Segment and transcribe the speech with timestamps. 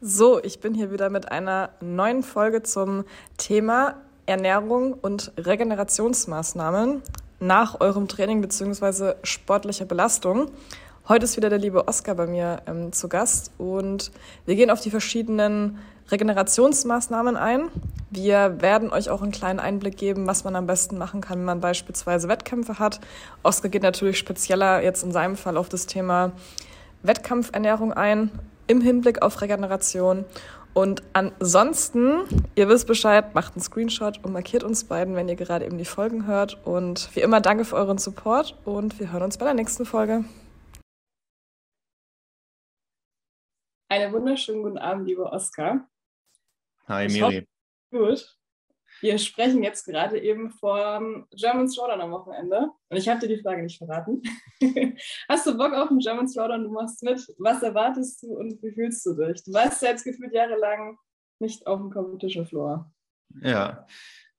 [0.00, 3.04] So, ich bin hier wieder mit einer neuen Folge zum
[3.36, 7.02] Thema Ernährung und Regenerationsmaßnahmen
[7.40, 9.14] nach eurem Training bzw.
[9.24, 10.52] sportlicher Belastung.
[11.08, 14.12] Heute ist wieder der liebe Oskar bei mir ähm, zu Gast und
[14.46, 15.78] wir gehen auf die verschiedenen
[16.12, 17.62] Regenerationsmaßnahmen ein.
[18.10, 21.44] Wir werden euch auch einen kleinen Einblick geben, was man am besten machen kann, wenn
[21.44, 23.00] man beispielsweise Wettkämpfe hat.
[23.42, 26.30] Oskar geht natürlich spezieller jetzt in seinem Fall auf das Thema
[27.02, 28.30] Wettkampfernährung ein
[28.68, 30.24] im Hinblick auf Regeneration.
[30.74, 32.20] Und ansonsten,
[32.54, 35.84] ihr wisst Bescheid, macht einen Screenshot und markiert uns beiden, wenn ihr gerade eben die
[35.84, 36.64] Folgen hört.
[36.64, 40.24] Und wie immer, danke für euren Support und wir hören uns bei der nächsten Folge.
[43.88, 45.88] Einen wunderschönen guten Abend, lieber Oskar.
[46.86, 47.48] Hi, Miri.
[47.90, 48.37] Gut.
[49.00, 52.70] Wir sprechen jetzt gerade eben vom German Throwdown am Wochenende.
[52.88, 54.22] Und ich habe dir die Frage nicht verraten.
[55.28, 56.64] Hast du Bock auf einen German Throwdown?
[56.64, 57.20] Du machst mit.
[57.38, 59.44] Was erwartest du und wie fühlst du dich?
[59.44, 60.98] Du warst ja jetzt gefühlt jahrelang
[61.38, 62.90] nicht auf dem Competition Floor.
[63.42, 63.86] Ja,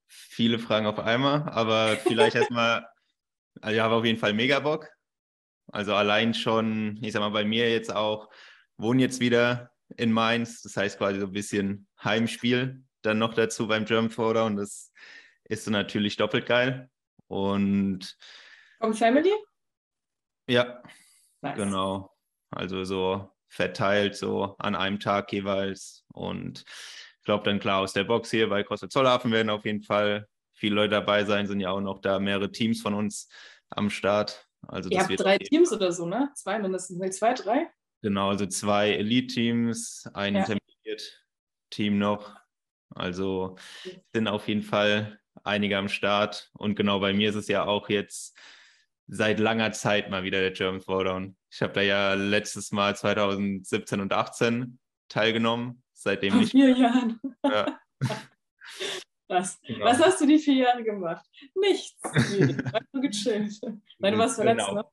[0.08, 2.86] viele Fragen auf einmal, aber vielleicht erstmal,
[3.62, 4.90] also ich habe auf jeden Fall mega Bock.
[5.72, 8.30] Also allein schon, ich sag mal, bei mir jetzt auch,
[8.78, 10.62] wohne jetzt wieder in Mainz.
[10.64, 14.56] Das heißt quasi so ein bisschen Heimspiel dann noch dazu beim German Throwdown.
[14.56, 14.92] Das
[15.46, 16.90] ist so natürlich doppelt geil.
[17.28, 18.18] Und.
[18.80, 19.34] Vom Family?
[20.48, 20.82] Ja,
[21.42, 21.58] nice.
[21.58, 22.12] genau.
[22.50, 26.06] Also so verteilt, so an einem Tag jeweils.
[26.14, 26.64] Und
[27.20, 30.28] ich glaube dann klar aus der Box hier bei Costa Zollhafen werden auf jeden Fall
[30.54, 31.48] viele Leute dabei sein.
[31.48, 33.30] Sind ja auch noch da mehrere Teams von uns
[33.70, 34.48] am Start.
[34.68, 36.32] Also Ihr habt drei Teams oder so, ne?
[36.36, 36.98] Zwei mindestens.
[36.98, 37.70] Nee, zwei, drei?
[38.02, 40.42] Genau, also zwei Elite-Teams, ein ja.
[40.42, 42.34] Intermediate-Team noch
[42.90, 43.58] also
[44.14, 46.50] sind auf jeden Fall einige am Start.
[46.54, 48.38] Und genau bei mir ist es ja auch jetzt
[49.08, 51.36] seit langer Zeit mal wieder der German Throwdown.
[51.52, 55.84] Ich habe da ja letztes Mal 2017 und 18 teilgenommen.
[55.94, 56.52] Seitdem Vor nicht.
[56.52, 57.20] vier Jahren.
[57.44, 57.80] Ja.
[59.28, 59.62] Was?
[59.62, 59.86] Genau.
[59.86, 61.26] Was hast du die vier Jahre gemacht?
[61.56, 62.02] Nichts.
[62.04, 63.60] Einfach gechillt.
[64.00, 64.82] Weil du warst verletzt, genau.
[64.82, 64.86] ne?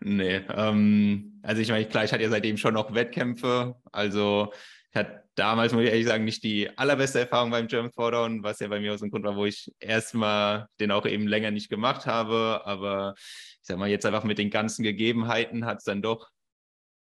[0.00, 3.80] Nee, ähm, also ich meine, klar, ich hatte ja seitdem schon noch Wettkämpfe.
[3.90, 4.52] Also
[4.90, 8.60] ich hatte damals, muss ich ehrlich sagen, nicht die allerbeste Erfahrung beim German Throwdown, was
[8.60, 11.70] ja bei mir aus dem Grund war, wo ich erstmal den auch eben länger nicht
[11.70, 12.62] gemacht habe.
[12.64, 16.28] Aber ich sag mal, jetzt einfach mit den ganzen Gegebenheiten hat es dann doch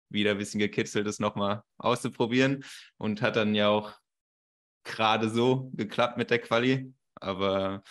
[0.10, 2.64] wieder ein bisschen gekitzelt, das nochmal auszuprobieren.
[2.98, 3.94] Und hat dann ja auch
[4.84, 6.94] gerade so geklappt mit der Quali.
[7.16, 7.84] Aber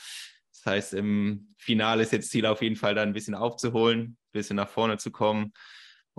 [0.52, 4.16] das heißt, im Finale ist jetzt Ziel auf jeden Fall da ein bisschen aufzuholen, ein
[4.32, 5.52] bisschen nach vorne zu kommen.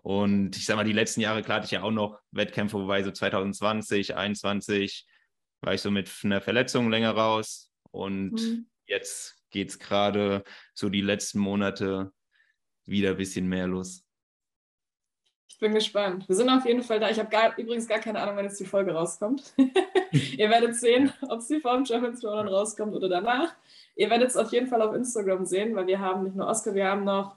[0.02, 3.04] Und ich sag mal, die letzten Jahre, klar, hatte ich ja auch noch Wettkämpfe, wobei
[3.04, 5.08] so 2020, 2021
[5.62, 7.72] war ich so mit einer Verletzung länger raus.
[7.92, 8.70] Und mhm.
[8.86, 10.44] jetzt geht es gerade
[10.74, 12.12] so die letzten Monate
[12.86, 14.06] wieder ein bisschen mehr los.
[15.50, 16.28] Ich bin gespannt.
[16.30, 17.10] Wir sind auf jeden Fall da.
[17.10, 19.54] Ich habe übrigens gar keine Ahnung, wann jetzt die Folge rauskommt.
[20.38, 23.54] Ihr werdet sehen, ob sie vor dem German Throwdown rauskommt oder danach.
[23.96, 26.74] Ihr werdet es auf jeden Fall auf Instagram sehen, weil wir haben nicht nur Oscar,
[26.74, 27.36] wir haben noch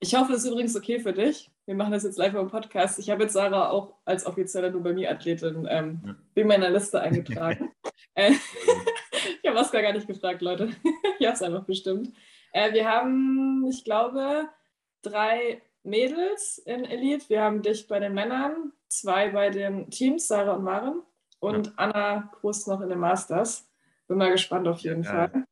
[0.00, 1.50] ich hoffe, es ist übrigens okay für dich.
[1.66, 2.98] Wir machen das jetzt live im Podcast.
[2.98, 6.14] Ich habe jetzt Sarah auch als offizielle Nummer-Me-Athletin ähm, ja.
[6.34, 7.72] in meiner Liste eingetragen.
[8.14, 8.32] äh,
[9.42, 10.68] ich habe Oskar gar nicht gefragt, Leute.
[11.18, 12.12] ich habe es einfach bestimmt.
[12.52, 14.48] Äh, wir haben, ich glaube,
[15.02, 17.28] drei Mädels in Elite.
[17.28, 21.02] Wir haben dich bei den Männern, zwei bei den Teams, Sarah und Maren.
[21.40, 21.72] Und ja.
[21.76, 23.70] Anna Krust noch in den Masters.
[24.06, 25.10] Bin mal gespannt auf jeden ja.
[25.10, 25.44] Fall.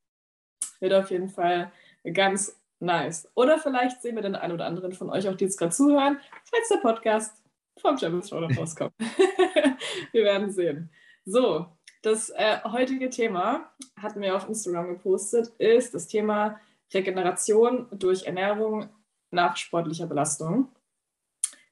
[0.80, 1.72] Wird auf jeden Fall
[2.12, 3.28] ganz Nice.
[3.36, 6.18] Oder vielleicht sehen wir den einen oder anderen von euch auch, die jetzt gerade zuhören,
[6.42, 7.40] falls der Podcast
[7.80, 8.92] vom German Throwdown rauskommt.
[10.12, 10.90] wir werden sehen.
[11.24, 11.66] So,
[12.02, 16.58] das äh, heutige Thema hatten wir auf Instagram gepostet, ist das Thema
[16.92, 18.88] Regeneration durch Ernährung
[19.30, 20.68] nach sportlicher Belastung.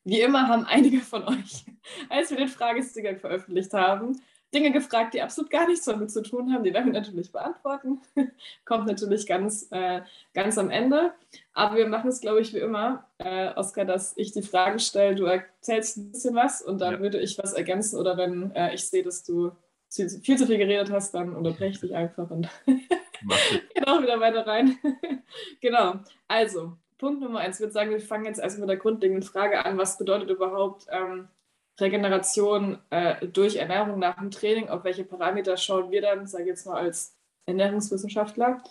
[0.05, 1.65] Wie immer haben einige von euch,
[2.09, 4.23] als wir den Fragesticker veröffentlicht haben,
[4.53, 6.65] Dinge gefragt, die absolut gar nichts damit zu tun haben.
[6.65, 8.01] Die werden wir natürlich beantworten.
[8.65, 10.01] Kommt natürlich ganz, äh,
[10.35, 11.13] ganz am Ende.
[11.53, 15.15] Aber wir machen es, glaube ich, wie immer, äh, Oskar, dass ich die Fragen stelle,
[15.15, 17.01] du erzählst ein bisschen was und dann ja.
[17.01, 17.99] würde ich was ergänzen.
[17.99, 19.53] Oder wenn äh, ich sehe, dass du
[19.89, 24.21] viel, viel, zu viel geredet hast, dann unterbreche ich dich einfach und gehe auch wieder
[24.21, 24.79] weiter rein.
[25.61, 25.95] genau.
[26.29, 27.57] Also, Punkt Nummer eins.
[27.57, 29.79] Ich würde sagen, wir fangen jetzt erstmal mit der grundlegenden Frage an.
[29.79, 31.29] Was bedeutet überhaupt ähm,
[31.81, 36.49] Regeneration äh, durch Ernährung nach dem Training, auf welche Parameter schauen wir dann, sage ich
[36.49, 37.17] jetzt mal als
[37.47, 38.63] Ernährungswissenschaftler,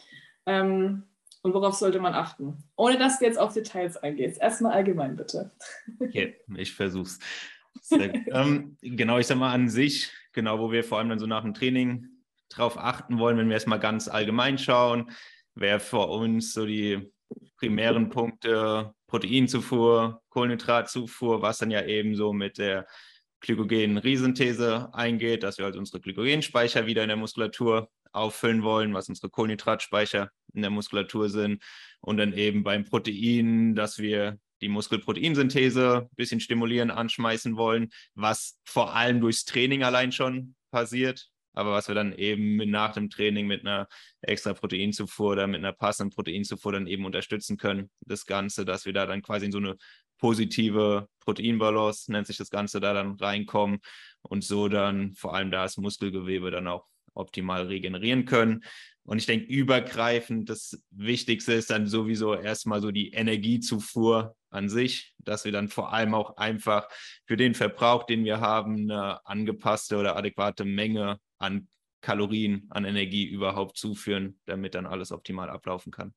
[0.45, 1.03] ähm,
[1.41, 2.63] und worauf sollte man achten?
[2.75, 4.41] Ohne dass du jetzt auf Details eingehst.
[4.41, 5.51] Erstmal allgemein bitte.
[5.99, 7.19] Okay, ich versuch's.
[7.91, 11.43] ähm, genau, ich sag mal an sich, genau, wo wir vor allem dann so nach
[11.43, 12.07] dem Training
[12.49, 15.11] drauf achten wollen, wenn wir erstmal ganz allgemein schauen,
[15.55, 17.11] wäre für uns so die
[17.57, 22.87] primären Punkte Proteinzufuhr, Kohlenhydratzufuhr, was dann ja eben so mit der
[23.41, 29.29] Glykogen-Resynthese eingeht, dass wir also unsere Glykogenspeicher wieder in der Muskulatur auffüllen wollen, was unsere
[29.29, 31.63] Kohlenhydratspeicher in der Muskulatur sind.
[32.01, 38.59] Und dann eben beim Protein, dass wir die Muskelproteinsynthese ein bisschen stimulieren, anschmeißen wollen, was
[38.65, 43.45] vor allem durchs Training allein schon passiert, aber was wir dann eben nach dem Training
[43.47, 43.87] mit einer
[44.21, 47.89] extra Proteinzufuhr oder mit einer passenden Proteinzufuhr dann eben unterstützen können.
[48.01, 49.75] Das Ganze, dass wir da dann quasi in so eine
[50.17, 53.79] positive Proteinbalance, nennt sich das Ganze, da dann reinkommen
[54.21, 58.63] und so dann vor allem da das Muskelgewebe dann auch optimal regenerieren können.
[59.03, 65.15] Und ich denke, übergreifend, das Wichtigste ist dann sowieso erstmal so die Energiezufuhr an sich,
[65.17, 66.87] dass wir dann vor allem auch einfach
[67.25, 71.67] für den Verbrauch, den wir haben, eine angepasste oder adäquate Menge an
[72.01, 76.13] Kalorien, an Energie überhaupt zuführen, damit dann alles optimal ablaufen kann.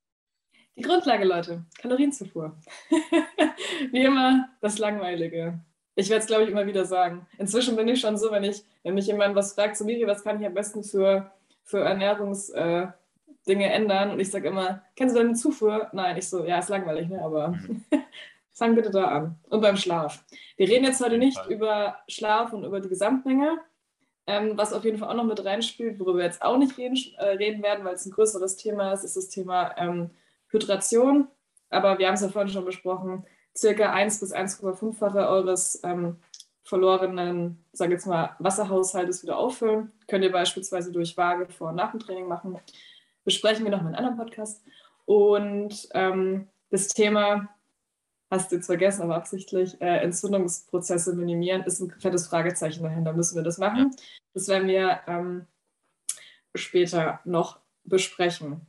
[0.77, 2.57] Die Grundlage, Leute, Kalorienzufuhr.
[3.91, 5.61] Wie immer das Langweilige.
[5.95, 7.27] Ich werde es, glaube ich, immer wieder sagen.
[7.37, 10.25] Inzwischen bin ich schon so, wenn ich, wenn mich jemand was fragt, so Miri, was
[10.25, 11.31] kann ich am besten für,
[11.65, 12.95] für Ernährungsdinge
[13.47, 14.13] äh, ändern?
[14.13, 15.91] Und ich sage immer, kennst du deine Zufuhr?
[15.93, 17.23] Nein, ich so, ja, ist langweilig, ne?
[17.23, 17.85] aber mhm.
[18.55, 19.39] fang bitte da an.
[19.51, 20.25] Und beim Schlaf.
[20.57, 23.59] Wir reden jetzt heute nicht über Schlaf und über die Gesamtmenge,
[24.27, 26.97] ähm, was auf jeden Fall auch noch mit reinspielt, worüber wir jetzt auch nicht reden,
[27.19, 30.11] äh, reden werden, weil es ein größeres Thema ist, ist das Thema ähm,
[30.49, 31.29] Hydration.
[31.71, 33.25] Aber wir haben es ja vorhin schon besprochen,
[33.57, 36.19] circa 1 bis 1,5-fache eures ähm,
[36.63, 39.93] verlorenen, sage jetzt mal, Wasserhaushaltes wieder auffüllen.
[40.07, 42.59] Könnt ihr beispielsweise durch Waage vor und nach dem Training machen.
[43.25, 44.63] Besprechen wir noch in einem anderen Podcast.
[45.05, 47.49] Und ähm, das Thema
[48.33, 53.13] hast du jetzt vergessen, aber absichtlich, äh, Entzündungsprozesse minimieren, ist ein fettes Fragezeichen dahinter.
[53.13, 53.95] Müssen wir das machen?
[54.33, 55.47] Das werden wir ähm,
[56.55, 58.67] später noch besprechen.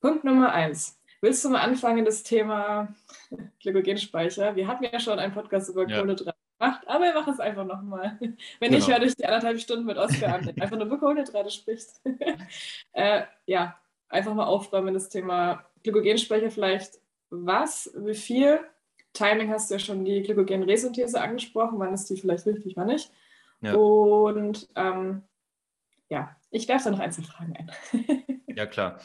[0.00, 1.00] Punkt Nummer eins.
[1.22, 2.94] Willst du mal anfangen, das Thema
[3.62, 4.54] Glykogenspeicher?
[4.54, 5.96] Wir hatten ja schon einen Podcast über ja.
[5.96, 8.18] Kohlenhydrate gemacht, aber wir machen es einfach nochmal.
[8.20, 8.76] Wenn genau.
[8.76, 12.02] ich höre durch die anderthalb Stunden mit Oskar an, einfach nur über Kohlenhydrate sprichst.
[12.92, 16.98] äh, ja, einfach mal aufräumen, das Thema Glykogenspeicher vielleicht
[17.30, 18.60] was, wie viel.
[19.12, 23.10] Timing hast du ja schon die Glykogenresynthese angesprochen, wann ist die vielleicht wichtig, wann nicht.
[23.60, 23.74] Ja.
[23.74, 25.22] Und ähm,
[26.08, 27.70] ja, ich werfe da noch Einzelfragen ein.
[28.46, 29.00] ja, klar.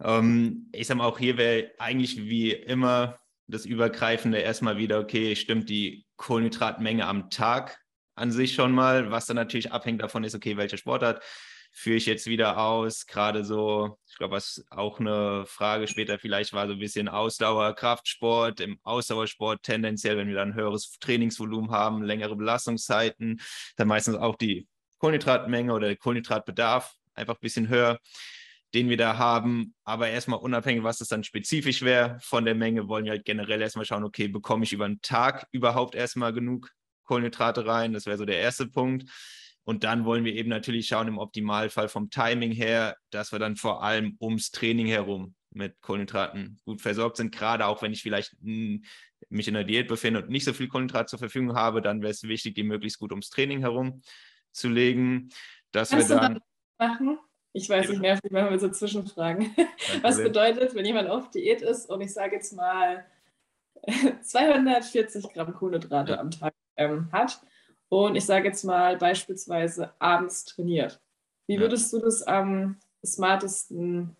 [0.00, 5.36] Ähm, ich sage mal, auch hier wäre eigentlich wie immer das Übergreifende erstmal wieder, okay,
[5.36, 7.78] stimmt die Kohlenhydratmenge am Tag
[8.16, 11.22] an sich schon mal, was dann natürlich abhängt davon ist, okay, welche Sportart
[11.76, 13.06] führe ich jetzt wieder aus.
[13.06, 17.74] Gerade so, ich glaube, was auch eine Frage später vielleicht war, so ein bisschen Ausdauer,
[17.74, 23.42] Kraftsport, im Ausdauersport tendenziell, wenn wir dann höheres Trainingsvolumen haben, längere Belastungszeiten,
[23.76, 24.66] dann meistens auch die
[24.98, 27.98] Kohlenhydratmenge oder der Kohlenhydratbedarf einfach ein bisschen höher,
[28.72, 29.74] den wir da haben.
[29.84, 33.60] Aber erstmal unabhängig, was das dann spezifisch wäre von der Menge, wollen wir halt generell
[33.60, 36.70] erstmal schauen, okay, bekomme ich über einen Tag überhaupt erstmal genug
[37.04, 37.92] Kohlenhydrate rein?
[37.92, 39.10] Das wäre so der erste Punkt.
[39.66, 43.56] Und dann wollen wir eben natürlich schauen, im Optimalfall vom Timing her, dass wir dann
[43.56, 47.34] vor allem ums Training herum mit Kohlenhydraten gut versorgt sind.
[47.34, 51.08] Gerade auch wenn ich vielleicht mich in der Diät befinde und nicht so viel Kohlenhydrat
[51.08, 54.02] zur Verfügung habe, dann wäre es wichtig, die möglichst gut ums Training herum
[54.52, 55.30] zu legen.
[55.72, 56.40] Dass Kannst wir dann
[56.78, 57.18] machen?
[57.52, 59.52] Ich weiß, ich nerv dich manchmal mit so Zwischenfragen.
[60.02, 63.04] Was bedeutet, wenn jemand auf Diät ist und ich sage jetzt mal
[64.22, 66.20] 240 Gramm Kohlenhydrate ja.
[66.20, 67.40] am Tag ähm, hat,
[67.88, 71.00] und ich sage jetzt mal beispielsweise abends trainiert.
[71.46, 74.16] Wie würdest du das am smartesten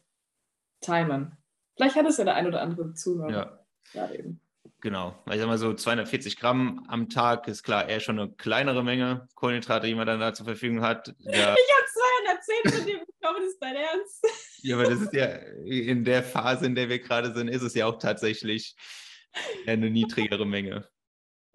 [0.81, 1.37] timen?
[1.77, 3.31] Vielleicht hat es ja der ein oder andere Zuhörer.
[3.31, 3.59] Ja.
[3.93, 4.41] Gerade eben.
[4.81, 5.19] Genau.
[5.31, 9.29] Ich sag mal so 240 Gramm am Tag ist klar eher schon eine kleinere Menge
[9.35, 11.15] Kohlenhydrate, die man dann da zur Verfügung hat.
[11.19, 11.55] Ja.
[11.67, 14.27] Ich habe 210 von dir bekommen, das ist dein Ernst.
[14.63, 15.27] Ja, aber das ist ja
[15.65, 18.77] in der Phase, in der wir gerade sind, ist es ja auch tatsächlich
[19.67, 20.89] eine niedrigere Menge.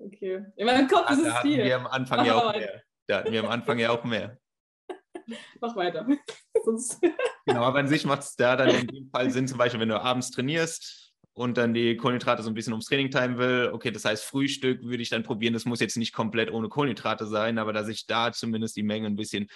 [0.06, 0.46] Okay.
[0.56, 1.64] In meinem Kopf ist es viel.
[1.64, 2.82] Wir am Anfang Mach ja auch mehr.
[3.08, 4.38] Da hatten wir am Anfang ja auch mehr.
[5.62, 6.06] Mach weiter.
[7.46, 9.90] genau, aber an sich macht es da dann in dem Fall Sinn, zum Beispiel, wenn
[9.90, 13.72] du abends trainierst und dann die Kohlenhydrate so ein bisschen ums Training timen will.
[13.74, 15.54] Okay, das heißt, Frühstück würde ich dann probieren.
[15.54, 19.08] Das muss jetzt nicht komplett ohne Kohlenhydrate sein, aber dass ich da zumindest die Menge
[19.08, 19.48] ein bisschen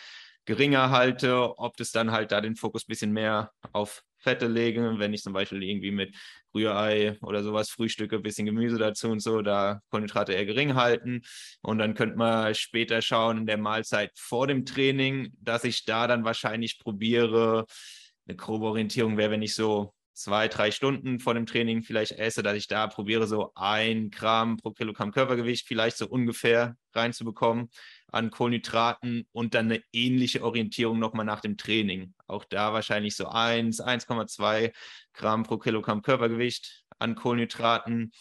[0.46, 4.96] geringer halte, ob das dann halt da den Fokus ein bisschen mehr auf Fette lege,
[4.98, 6.16] wenn ich zum Beispiel irgendwie mit
[6.54, 11.22] Rührei oder sowas frühstücke, bisschen Gemüse dazu und so, da Kohlenhydrate eher gering halten.
[11.62, 16.08] Und dann könnte man später schauen in der Mahlzeit vor dem Training, dass ich da
[16.08, 17.66] dann wahrscheinlich probiere,
[18.28, 22.42] eine grobe Orientierung wäre, wenn ich so zwei, drei Stunden vor dem Training vielleicht esse,
[22.42, 27.70] dass ich da probiere, so ein Gramm pro Kilogramm Körpergewicht vielleicht so ungefähr reinzubekommen
[28.16, 32.14] an Kohlenhydraten und dann eine ähnliche Orientierung nochmal nach dem Training.
[32.28, 34.72] Auch da wahrscheinlich so 1, 1,2
[35.14, 38.14] Gramm pro Kilogramm Körpergewicht an Kohlenhydraten.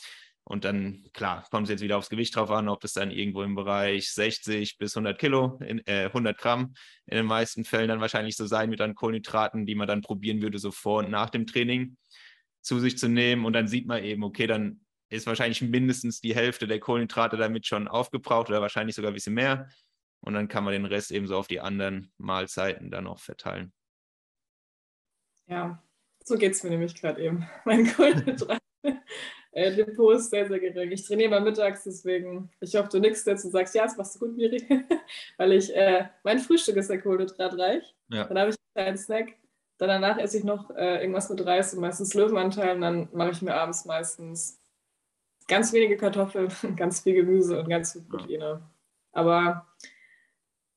[0.42, 3.42] Und dann, klar, kommt es jetzt wieder aufs Gewicht drauf an, ob das dann irgendwo
[3.42, 6.74] im Bereich 60 bis 100 Kilo, in, äh, 100 Gramm
[7.06, 10.42] in den meisten Fällen dann wahrscheinlich so sein mit an Kohlenhydraten, die man dann probieren
[10.42, 11.96] würde, so vor und nach dem Training
[12.60, 13.44] zu sich zu nehmen.
[13.44, 17.66] Und dann sieht man eben, okay, dann ist wahrscheinlich mindestens die Hälfte der Kohlenhydrate damit
[17.66, 19.68] schon aufgebraucht oder wahrscheinlich sogar ein bisschen mehr.
[20.24, 23.72] Und dann kann man den Rest eben so auf die anderen Mahlzeiten dann auch verteilen.
[25.46, 25.82] Ja,
[26.24, 27.46] so geht es mir nämlich gerade eben.
[27.64, 28.58] Mein Kohlenhydrat
[29.52, 30.92] äh, Depot ist sehr, sehr gering.
[30.92, 34.20] Ich trainiere mal mittags, deswegen, ich hoffe, du nix dazu sagst, ja, das machst du
[34.20, 34.66] gut, Miri.
[35.36, 37.94] Weil ich, äh, mein Frühstück ist ja kohlenhydratreich.
[38.08, 38.24] Ja.
[38.24, 39.34] Dann habe ich einen kleinen Snack.
[39.76, 42.76] Dann danach esse ich noch äh, irgendwas mit Reis und meistens Löwenanteil.
[42.76, 44.60] Und dann mache ich mir abends meistens
[45.48, 48.62] ganz wenige Kartoffeln, ganz viel Gemüse und ganz viel Proteine.
[49.12, 49.66] Aber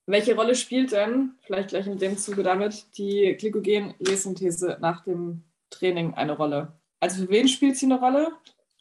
[0.08, 6.14] welche Rolle spielt denn, vielleicht gleich in dem Zuge damit, die Glykogen-Resynthese nach dem Training
[6.14, 6.74] eine Rolle?
[7.00, 8.32] Also für wen spielt sie eine Rolle?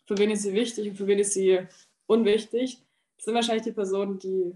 [0.07, 1.59] Für wen ist sie wichtig und für wen ist sie
[2.07, 2.79] unwichtig?
[3.17, 4.53] Das sind wahrscheinlich die Personen, die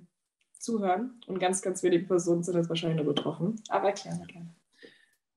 [0.60, 3.60] zuhören und ganz, ganz wenige Personen sind jetzt wahrscheinlich nur betroffen.
[3.68, 4.54] Aber erklären wir gerne.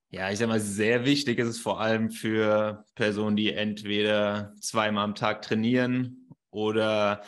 [0.09, 5.05] Ja, ich sage mal, sehr wichtig ist es vor allem für Personen, die entweder zweimal
[5.05, 7.23] am Tag trainieren oder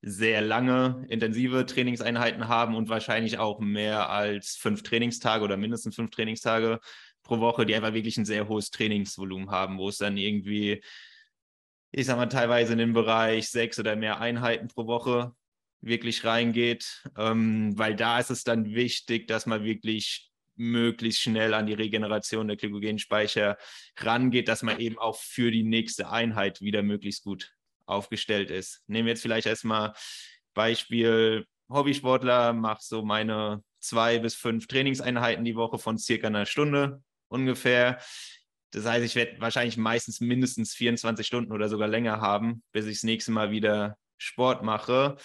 [0.00, 6.10] sehr lange intensive Trainingseinheiten haben und wahrscheinlich auch mehr als fünf Trainingstage oder mindestens fünf
[6.10, 6.80] Trainingstage
[7.22, 10.82] pro Woche, die einfach wirklich ein sehr hohes Trainingsvolumen haben, wo es dann irgendwie,
[11.90, 15.32] ich sag mal, teilweise in den Bereich sechs oder mehr Einheiten pro Woche
[15.80, 21.66] wirklich reingeht, ähm, weil da ist es dann wichtig, dass man wirklich möglichst schnell an
[21.66, 23.56] die Regeneration der Glykogenspeicher
[23.96, 27.52] rangeht, dass man eben auch für die nächste Einheit wieder möglichst gut
[27.88, 28.82] aufgestellt ist.
[28.86, 29.92] Nehmen wir jetzt vielleicht erstmal
[30.54, 37.02] Beispiel Hobbysportler, mache so meine zwei bis fünf Trainingseinheiten die Woche von circa einer Stunde
[37.28, 37.98] ungefähr.
[38.70, 42.96] Das heißt, ich werde wahrscheinlich meistens mindestens 24 Stunden oder sogar länger haben, bis ich
[42.98, 45.16] das nächste Mal wieder Sport mache.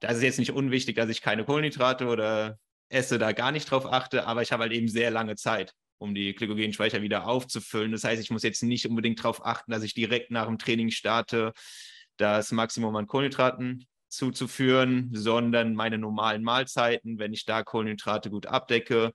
[0.00, 3.86] Da ist jetzt nicht unwichtig, dass ich keine Kohlenhydrate oder esse, da gar nicht drauf
[3.86, 5.72] achte, aber ich habe halt eben sehr lange Zeit,
[6.02, 7.92] um die Glykogenspeicher wieder aufzufüllen.
[7.92, 10.90] Das heißt, ich muss jetzt nicht unbedingt darauf achten, dass ich direkt nach dem Training
[10.90, 11.52] starte,
[12.16, 19.12] das Maximum an Kohlenhydraten zuzuführen, sondern meine normalen Mahlzeiten, wenn ich da Kohlenhydrate gut abdecke,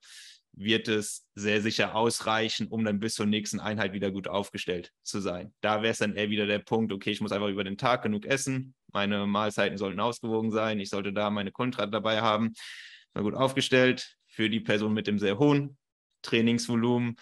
[0.52, 5.20] wird es sehr sicher ausreichen, um dann bis zur nächsten Einheit wieder gut aufgestellt zu
[5.20, 5.54] sein.
[5.60, 8.02] Da wäre es dann eher wieder der Punkt, okay, ich muss einfach über den Tag
[8.02, 12.54] genug essen, meine Mahlzeiten sollten ausgewogen sein, ich sollte da meine Kohlenhydrate dabei haben
[13.14, 15.77] mal gut aufgestellt für die Person mit dem sehr hohen
[16.22, 17.16] Trainingsvolumen.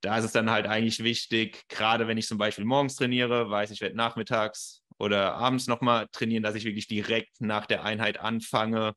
[0.00, 3.70] Da ist es dann halt eigentlich wichtig, gerade wenn ich zum Beispiel morgens trainiere, weiß
[3.70, 8.94] ich werde nachmittags oder abends nochmal trainieren, dass ich wirklich direkt nach der Einheit anfange,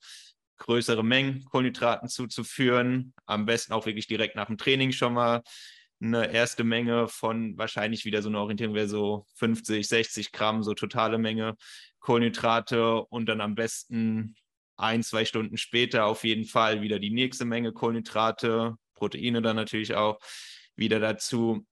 [0.58, 3.14] größere Mengen Kohlenhydraten zuzuführen.
[3.26, 5.42] Am besten auch wirklich direkt nach dem Training schon mal
[6.02, 10.74] eine erste Menge von wahrscheinlich wieder so eine Orientierung wäre so 50, 60 Gramm, so
[10.74, 11.56] totale Menge
[12.00, 14.36] Kohlenhydrate und dann am besten
[14.78, 19.96] ein, zwei Stunden später auf jeden Fall wieder die nächste Menge Kohlenhydrate, Proteine dann natürlich
[19.96, 20.20] auch
[20.76, 21.66] wieder dazu,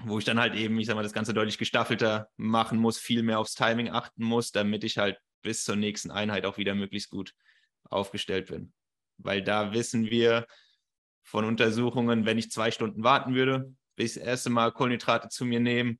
[0.00, 3.22] wo ich dann halt eben, ich sag mal, das Ganze deutlich gestaffelter machen muss, viel
[3.22, 7.08] mehr aufs Timing achten muss, damit ich halt bis zur nächsten Einheit auch wieder möglichst
[7.08, 7.32] gut
[7.88, 8.74] aufgestellt bin.
[9.16, 10.46] Weil da wissen wir
[11.22, 15.60] von Untersuchungen, wenn ich zwei Stunden warten würde, bis das erste Mal Kohlenhydrate zu mir
[15.60, 15.98] nehmen,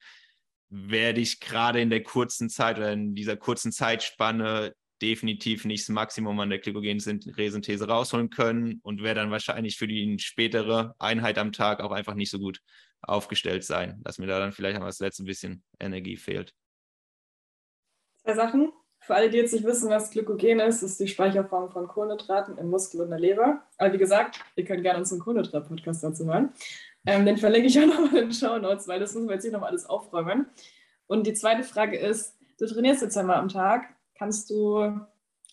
[0.68, 5.88] werde ich gerade in der kurzen Zeit oder in dieser kurzen Zeitspanne definitiv nicht das
[5.94, 11.52] Maximum an der Glykogenresynthese rausholen können und werde dann wahrscheinlich für die spätere Einheit am
[11.52, 12.60] Tag auch einfach nicht so gut
[13.02, 16.52] aufgestellt sein, dass mir da dann vielleicht noch das letzte bisschen Energie fehlt.
[18.22, 18.72] Zwei Sachen.
[19.00, 22.68] Für alle, die jetzt nicht wissen, was Glykogen ist, ist die Speicherform von Kohlenhydraten im
[22.68, 23.62] Muskel und der Leber.
[23.78, 26.52] Aber wie gesagt, ihr könnt gerne unseren Kohlenhydrat-Podcast dazu hören.
[27.06, 29.44] Ähm, den verlinke ich auch nochmal in den Show Notes, weil das müssen wir jetzt
[29.44, 30.46] hier nochmal alles aufräumen.
[31.06, 35.00] Und die zweite Frage ist, du trainierst jetzt einmal am Tag Kannst du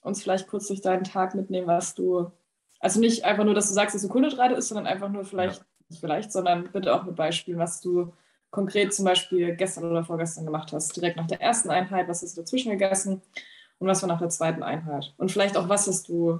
[0.01, 2.31] uns vielleicht kurz durch deinen Tag mitnehmen, was du,
[2.79, 5.59] also nicht einfach nur, dass du sagst, dass du Kohlenhydrate ist, sondern einfach nur vielleicht,
[5.59, 5.65] ja.
[5.89, 8.13] nicht vielleicht, sondern bitte auch mit Beispielen, was du
[8.51, 10.95] konkret zum Beispiel gestern oder vorgestern gemacht hast.
[10.95, 13.21] Direkt nach der ersten Einheit, was hast du dazwischen gegessen
[13.79, 15.13] und was war nach der zweiten Einheit?
[15.17, 16.39] Und vielleicht auch, was hast du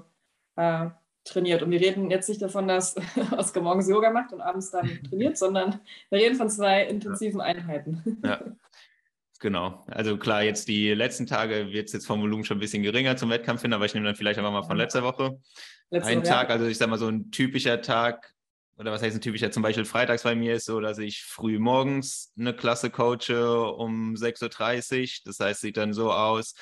[0.55, 0.87] äh,
[1.25, 1.61] trainiert?
[1.61, 2.95] Und wir reden jetzt nicht davon, dass
[3.37, 8.21] Oskar morgens Yoga macht und abends dann trainiert, sondern wir reden von zwei intensiven Einheiten.
[8.23, 8.39] Ja.
[9.39, 9.83] Genau.
[9.87, 13.17] Also klar, jetzt die letzten Tage wird es jetzt vom Volumen schon ein bisschen geringer
[13.17, 15.39] zum Wettkampf hin, aber ich nehme dann vielleicht einfach mal von letzter Woche.
[15.89, 18.33] Letzte einen Tag, also ich sag mal so ein typischer Tag,
[18.77, 21.59] oder was heißt ein typischer, zum Beispiel freitags bei mir ist so, dass ich früh
[21.59, 25.07] morgens eine Klasse coache um 6.30 Uhr.
[25.25, 26.55] Das heißt, sieht dann so aus,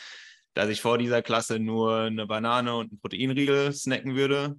[0.54, 4.56] dass ich vor dieser Klasse nur eine Banane und einen Proteinriegel snacken würde.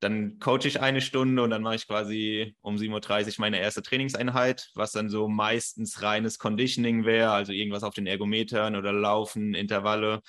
[0.00, 3.82] Dann coache ich eine Stunde und dann mache ich quasi um 7.30 Uhr meine erste
[3.82, 9.54] Trainingseinheit, was dann so meistens reines Conditioning wäre, also irgendwas auf den Ergometern oder Laufen,
[9.54, 10.20] Intervalle,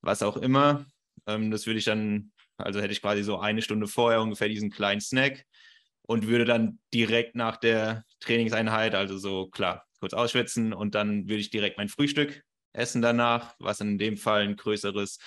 [0.00, 0.86] was auch immer.
[1.26, 4.70] Ähm, das würde ich dann, also hätte ich quasi so eine Stunde vorher ungefähr diesen
[4.70, 5.44] kleinen Snack
[6.02, 11.40] und würde dann direkt nach der Trainingseinheit, also so klar, kurz ausschwitzen und dann würde
[11.40, 15.18] ich direkt mein Frühstück essen danach, was in dem Fall ein größeres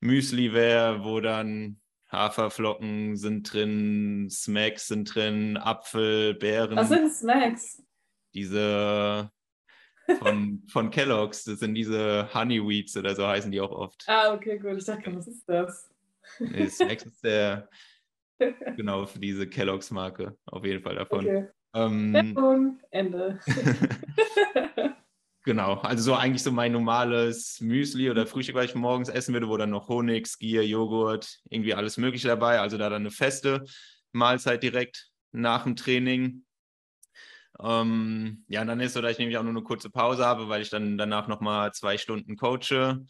[0.00, 1.80] Müsli wäre, wo dann
[2.10, 6.76] Haferflocken sind drin, Smacks sind drin, Apfel, Beeren.
[6.76, 7.82] Was sind Smacks?
[8.34, 9.30] Diese
[10.18, 14.04] von, von Kellogg's, das sind diese Honeyweeds oder so heißen die auch oft.
[14.08, 14.78] Ah, okay, gut.
[14.78, 15.90] Ich dachte, was ist das?
[16.38, 17.68] Nee, Smacks ist der,
[18.76, 21.20] genau, für diese Kellogg's-Marke, auf jeden Fall davon.
[21.20, 21.48] Okay.
[21.74, 23.38] Ähm, Ende.
[25.50, 29.48] Genau, also so eigentlich so mein normales Müsli oder Frühstück, was ich morgens essen würde,
[29.48, 32.60] wo dann noch Honig, Skier, Joghurt, irgendwie alles Mögliche dabei.
[32.60, 33.64] Also da dann eine feste
[34.12, 36.44] Mahlzeit direkt nach dem Training.
[37.60, 40.48] Ähm, ja, und dann ist so, dass ich nämlich auch nur eine kurze Pause habe,
[40.48, 43.04] weil ich dann danach nochmal zwei Stunden coache.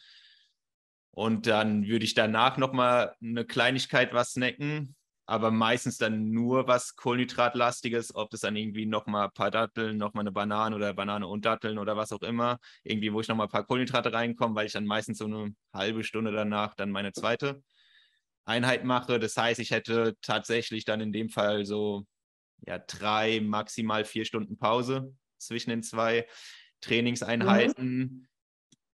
[1.10, 4.96] Und dann würde ich danach nochmal eine Kleinigkeit was snacken,
[5.30, 10.22] aber meistens dann nur was Kohlenhydratlastiges, ob das dann irgendwie nochmal ein paar Datteln, nochmal
[10.22, 13.50] eine Banane oder Banane und Datteln oder was auch immer, irgendwie, wo ich nochmal ein
[13.50, 17.62] paar Kohlenhydrate reinkomme, weil ich dann meistens so eine halbe Stunde danach dann meine zweite
[18.44, 19.20] Einheit mache.
[19.20, 22.08] Das heißt, ich hätte tatsächlich dann in dem Fall so
[22.66, 26.26] ja, drei, maximal vier Stunden Pause zwischen den zwei
[26.80, 27.98] Trainingseinheiten.
[27.98, 28.26] Mhm.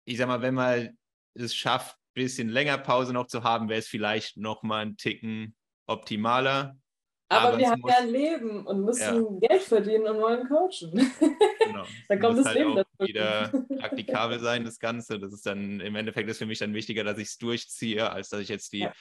[0.05, 0.99] Ich sag mal, wenn man
[1.33, 5.56] es schafft, ein bisschen länger Pause noch zu haben, wäre es vielleicht nochmal ein Ticken
[5.87, 6.77] optimaler.
[7.29, 9.49] Aber, aber wir haben muss, ja ein Leben und müssen ja.
[9.49, 11.13] Geld verdienen und wollen coachen.
[11.67, 11.85] Genau.
[12.09, 13.49] da kommt das halt Leben auch wieder
[13.81, 15.19] praktikabel sein, das Ganze.
[15.19, 18.29] Das ist dann im Endeffekt ist für mich dann wichtiger, dass ich es durchziehe, als
[18.29, 18.93] dass ich jetzt die ja.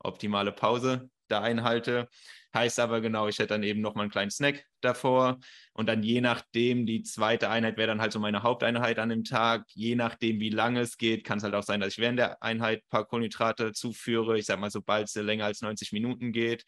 [0.00, 2.08] optimale Pause da einhalte.
[2.52, 5.38] Heißt aber genau, ich hätte dann eben noch mal einen kleinen Snack davor
[5.72, 9.22] und dann je nachdem, die zweite Einheit wäre dann halt so meine Haupteinheit an dem
[9.22, 9.66] Tag.
[9.72, 12.42] Je nachdem, wie lange es geht, kann es halt auch sein, dass ich während der
[12.42, 14.36] Einheit ein paar Kohlenhydrate zuführe.
[14.36, 16.64] Ich sage mal, sobald es länger als 90 Minuten geht,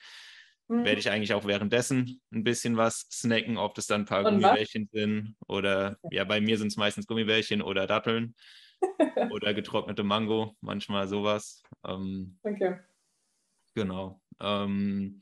[0.68, 0.84] mhm.
[0.84, 4.40] werde ich eigentlich auch währenddessen ein bisschen was snacken, ob das dann ein paar und
[4.40, 5.00] Gummibärchen was?
[5.00, 8.36] sind oder ja, bei mir sind es meistens Gummibärchen oder Datteln
[9.32, 11.62] oder getrocknete Mango, manchmal sowas.
[11.84, 12.76] Ähm, okay.
[13.74, 14.20] Genau.
[14.40, 15.20] Ähm,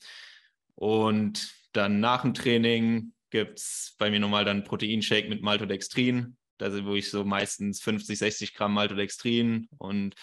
[0.80, 6.86] und dann nach dem Training gibt es bei mir nochmal dann Proteinshake mit Maltodextrin, also
[6.86, 10.14] wo ich so meistens 50, 60 Gramm Maltodextrin und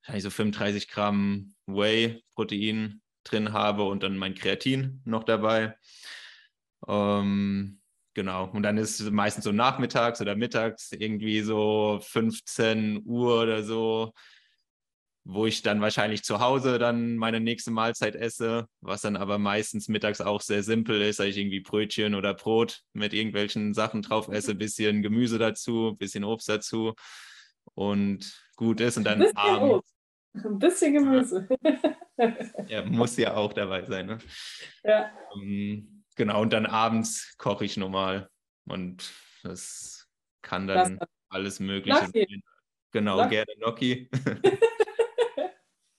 [0.00, 5.76] wahrscheinlich so 35 Gramm Whey-Protein drin habe und dann mein Kreatin noch dabei.
[6.88, 7.82] Ähm,
[8.14, 8.48] genau.
[8.48, 14.14] Und dann ist es meistens so nachmittags oder mittags irgendwie so 15 Uhr oder so
[15.32, 19.88] wo ich dann wahrscheinlich zu Hause dann meine nächste Mahlzeit esse, was dann aber meistens
[19.88, 24.28] mittags auch sehr simpel ist, dass ich irgendwie Brötchen oder Brot mit irgendwelchen Sachen drauf
[24.28, 26.94] esse, bisschen Gemüse dazu, bisschen Obst dazu
[27.74, 29.74] und gut ist und dann ein abends.
[29.76, 29.96] Obst.
[30.44, 31.48] Ein bisschen Gemüse.
[32.66, 34.06] ja, muss ja auch dabei sein.
[34.06, 34.18] Ne?
[34.82, 35.12] Ja.
[35.36, 38.28] Ähm, genau, und dann abends koche ich normal
[38.66, 39.12] und
[39.44, 40.08] das
[40.42, 42.42] kann dann das alles Mögliche sein.
[42.92, 43.30] Genau, Gnocchi.
[43.30, 44.10] gerne Gnocchi.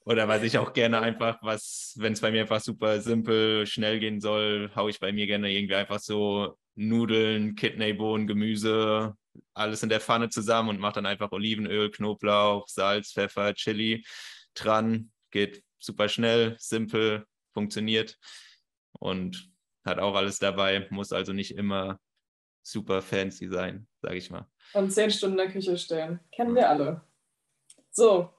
[0.04, 4.00] Oder was ich auch gerne einfach, was, wenn es bei mir einfach super simpel, schnell
[4.00, 9.16] gehen soll, haue ich bei mir gerne irgendwie einfach so Nudeln, Kidneybohnen, Gemüse,
[9.54, 14.04] alles in der Pfanne zusammen und mache dann einfach Olivenöl, Knoblauch, Salz, Pfeffer, Chili
[14.56, 15.12] dran.
[15.30, 18.18] Geht super schnell, simpel, funktioniert
[19.00, 19.52] und
[19.86, 22.00] hat auch alles dabei, muss also nicht immer
[22.64, 24.48] super fancy sein, sage ich mal.
[24.74, 26.20] Und zehn Stunden in der Küche stehen.
[26.32, 27.02] Kennen wir alle.
[27.90, 28.30] So,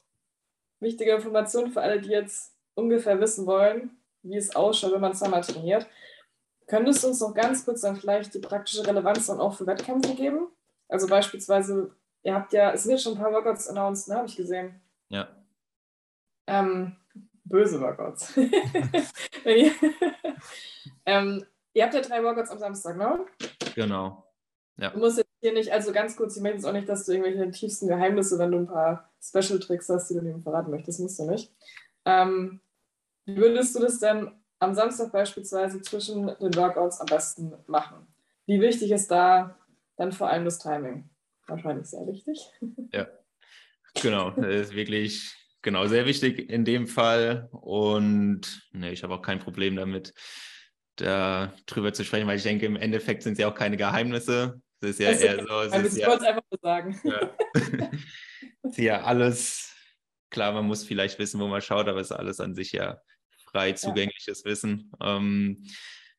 [0.82, 5.42] wichtige Information für alle, die jetzt ungefähr wissen wollen, wie es ausschaut, wenn man zweimal
[5.42, 5.86] trainiert.
[6.66, 10.14] Könntest du uns noch ganz kurz dann vielleicht die praktische Relevanz dann auch für Wettkämpfe
[10.14, 10.48] geben?
[10.88, 14.26] Also beispielsweise, ihr habt ja, es sind jetzt schon ein paar Workouts announced, ne, habe
[14.26, 14.80] ich gesehen.
[15.08, 15.28] Ja.
[16.46, 16.96] Ähm,
[17.44, 18.36] böse Workouts.
[19.44, 19.72] ihr,
[21.06, 23.26] ähm, ihr habt ja drei Workouts am Samstag, ne?
[23.74, 24.24] Genau.
[24.76, 24.90] Ja.
[24.90, 27.12] Du musst jetzt hier nicht, also ganz kurz, ich möchte jetzt auch nicht, dass du
[27.12, 31.18] irgendwelche tiefsten Geheimnisse, wenn du ein paar Special-Tricks hast, die du mir verraten möchtest, musst
[31.18, 31.52] du nicht.
[32.04, 32.60] Ähm,
[33.24, 38.06] wie würdest du das denn am Samstag beispielsweise zwischen den Workouts am besten machen?
[38.46, 39.56] Wie wichtig ist da
[39.96, 41.08] dann vor allem das Timing?
[41.46, 42.50] Wahrscheinlich sehr wichtig.
[42.92, 43.06] Ja,
[44.00, 44.30] genau.
[44.30, 47.48] Das ist wirklich genau sehr wichtig in dem Fall.
[47.52, 50.14] Und nee, ich habe auch kein Problem damit,
[50.96, 54.60] da drüber zu sprechen, weil ich denke, im Endeffekt sind es ja auch keine Geheimnisse.
[54.80, 55.60] Es ist ja also, eher so.
[55.60, 57.00] Es ist ich ja, wollte es einfach nur sagen.
[57.04, 57.30] Ja.
[58.76, 59.74] ja alles,
[60.30, 63.00] klar, man muss vielleicht wissen, wo man schaut, aber es ist alles an sich ja
[63.50, 64.50] frei zugängliches ja.
[64.50, 64.90] Wissen.
[65.00, 65.64] Ähm,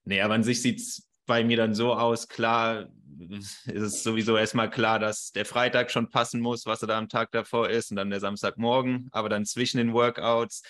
[0.06, 2.90] nee, aber an sich sieht es bei mir dann so aus, klar,
[3.30, 7.10] ist es sowieso erstmal klar, dass der Freitag schon passen muss, was er da am
[7.10, 9.10] Tag davor ist und dann der Samstagmorgen.
[9.12, 10.64] Aber dann zwischen den Workouts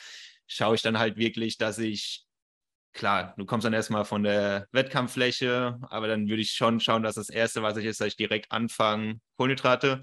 [0.48, 2.26] schaue ich dann halt wirklich, dass ich,
[2.94, 7.16] klar, du kommst dann erstmal von der Wettkampffläche, aber dann würde ich schon schauen, dass
[7.16, 10.02] das Erste, was ich ist, dass ich direkt anfange, Kohlenhydrate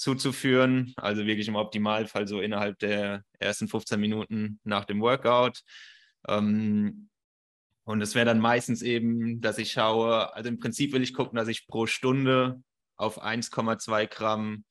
[0.00, 0.94] zuzuführen.
[0.96, 5.60] Also wirklich im Optimalfall so innerhalb der ersten 15 Minuten nach dem Workout.
[6.26, 7.10] Ähm,
[7.84, 11.36] und es wäre dann meistens eben, dass ich schaue, also im Prinzip will ich gucken,
[11.36, 12.62] dass ich pro Stunde
[12.96, 14.64] auf 1,2 Gramm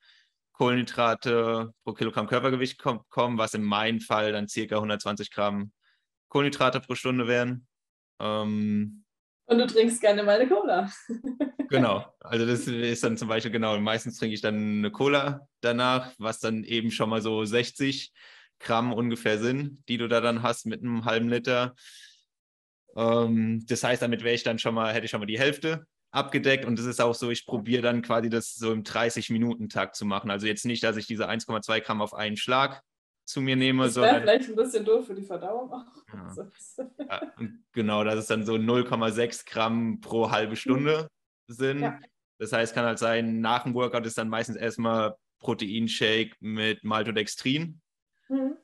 [0.53, 5.71] Kohlenhydrate pro Kilogramm Körpergewicht komme, was in meinem Fall dann circa 120 Gramm
[6.29, 7.67] Kohlenhydrate pro Stunde wären.
[8.19, 9.05] Ähm,
[9.45, 10.91] und du trinkst gerne mal eine Cola.
[11.69, 16.11] genau, also das ist dann zum Beispiel genau, meistens trinke ich dann eine Cola danach,
[16.17, 18.11] was dann eben schon mal so 60
[18.59, 21.75] Gramm ungefähr sind, die du da dann hast mit einem halben Liter.
[22.95, 25.85] Ähm, das heißt, damit wäre ich dann schon mal, hätte ich schon mal die Hälfte
[26.11, 30.05] abgedeckt und es ist auch so, ich probiere dann quasi das so im 30-Minuten-Takt zu
[30.05, 30.31] machen.
[30.31, 32.81] Also jetzt nicht, dass ich diese 1,2 Gramm auf einen Schlag
[33.25, 33.85] zu mir nehme.
[33.85, 35.85] Das wäre vielleicht ein bisschen doof für die Verdauung auch.
[36.11, 36.87] Ja.
[37.09, 37.31] ja,
[37.73, 41.18] genau, dass es dann so 0,6 Gramm pro halbe Stunde mhm.
[41.49, 41.81] Sind.
[41.81, 41.99] Ja.
[42.37, 47.81] Das heißt, kann halt sein, nach dem Workout ist dann meistens erstmal Proteinshake mit Maltodextrin.
[48.29, 48.55] Mhm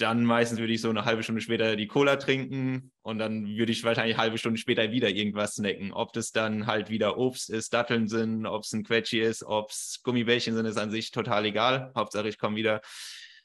[0.00, 3.72] dann meistens würde ich so eine halbe Stunde später die Cola trinken und dann würde
[3.72, 5.92] ich wahrscheinlich eine halbe Stunde später wieder irgendwas snacken.
[5.92, 9.70] Ob das dann halt wieder Obst ist, Datteln sind, ob es ein Quetschi ist, ob
[9.70, 11.92] es Gummibärchen sind, ist an sich total egal.
[11.94, 12.80] Hauptsache ich komme wieder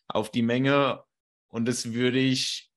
[0.07, 1.03] auf die Menge
[1.49, 2.69] und das würde ich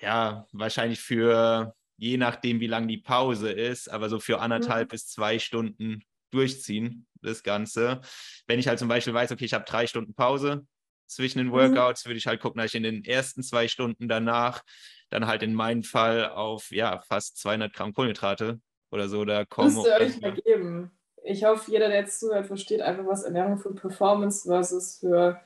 [0.00, 4.90] ja wahrscheinlich für je nachdem, wie lang die Pause ist, aber so für anderthalb mhm.
[4.90, 8.00] bis zwei Stunden durchziehen, das Ganze.
[8.48, 10.66] Wenn ich halt zum Beispiel weiß, okay, ich habe drei Stunden Pause,
[11.06, 11.52] zwischen den mhm.
[11.52, 14.62] Workouts, würde ich halt gucken, dass ich in den ersten zwei Stunden danach
[15.10, 18.60] dann halt in meinem Fall auf ja fast 200 Gramm Kohlenhydrate
[18.90, 19.70] oder so da komme.
[19.70, 20.90] Müsste euch mal geben.
[21.22, 25.40] Ich hoffe, jeder, der jetzt zuhört, versteht einfach, was Ernährung für Performance versus für,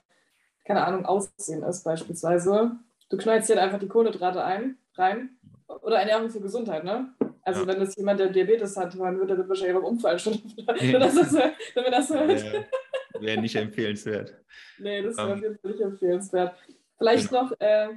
[0.65, 2.77] keine Ahnung, Aussehen ist beispielsweise.
[3.11, 5.36] Du knallst dir einfach die Kohlenhydrate ein, rein.
[5.69, 7.13] Oder Ernährung für Gesundheit, ne?
[7.43, 7.69] Also ja.
[7.69, 10.35] wenn das jemand, der Diabetes hat, dann würde er wahrscheinlich beim Unfall schon,
[10.67, 12.43] wenn, das, wenn wir das hört.
[12.43, 13.21] Ja.
[13.21, 14.35] Wäre nicht empfehlenswert.
[14.79, 16.57] Nee, das wäre um, auf jeden Fall nicht empfehlenswert.
[16.99, 17.45] Vielleicht genau.
[17.45, 17.89] noch, äh,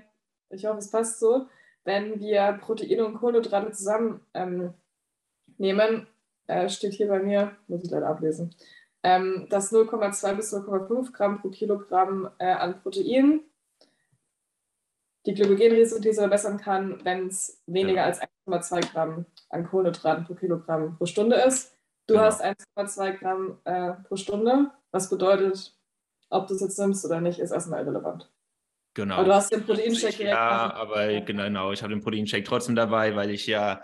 [0.49, 1.47] ich hoffe, es passt so,
[1.84, 4.73] wenn wir Proteine und Kohlenhydrate zusammen ähm,
[5.58, 6.08] nehmen,
[6.47, 8.55] äh, steht hier bei mir, muss ich leider ablesen,
[9.03, 13.41] ähm, dass 0,2 bis 0,5 Gramm pro Kilogramm äh, an Protein
[15.30, 21.06] die Glykogenresynthese verbessern kann, wenn es weniger als 1,2 Gramm an Kohlenhydraten pro Kilogramm pro
[21.06, 21.76] Stunde ist.
[22.08, 22.26] Du genau.
[22.26, 25.76] hast 1,2 Gramm äh, pro Stunde, was bedeutet,
[26.32, 28.32] ob du es jetzt nimmst oder nicht, ist erstmal irrelevant.
[28.96, 29.15] Genau.
[29.15, 30.36] Aber du hast den Proteinshake direkt.
[30.36, 33.84] Ja, aber genau, ich habe den Proteinshake trotzdem dabei, weil ich ja,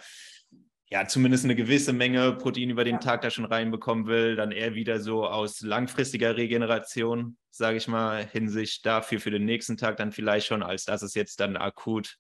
[0.89, 2.99] ja zumindest eine gewisse Menge Protein über den ja.
[2.99, 4.35] Tag da schon reinbekommen will.
[4.35, 9.77] Dann eher wieder so aus langfristiger Regeneration, sage ich mal, Hinsicht dafür für den nächsten
[9.77, 12.17] Tag dann vielleicht schon, als dass es jetzt dann akut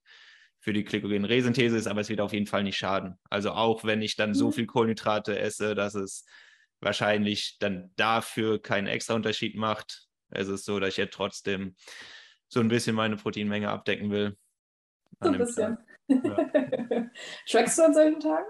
[0.59, 3.19] für die Glykogenresynthese ist, aber es wird auf jeden Fall nicht schaden.
[3.29, 4.53] Also auch wenn ich dann so mhm.
[4.53, 6.25] viel Kohlenhydrate esse, dass es
[6.81, 10.07] wahrscheinlich dann dafür keinen extra Unterschied macht.
[10.29, 11.75] Es ist so, dass ich ja trotzdem
[12.47, 14.35] so ein bisschen meine Proteinmenge abdecken will.
[15.21, 15.77] So ein bisschen.
[16.07, 16.35] Ja.
[17.47, 18.45] Trackst du an solchen Tagen?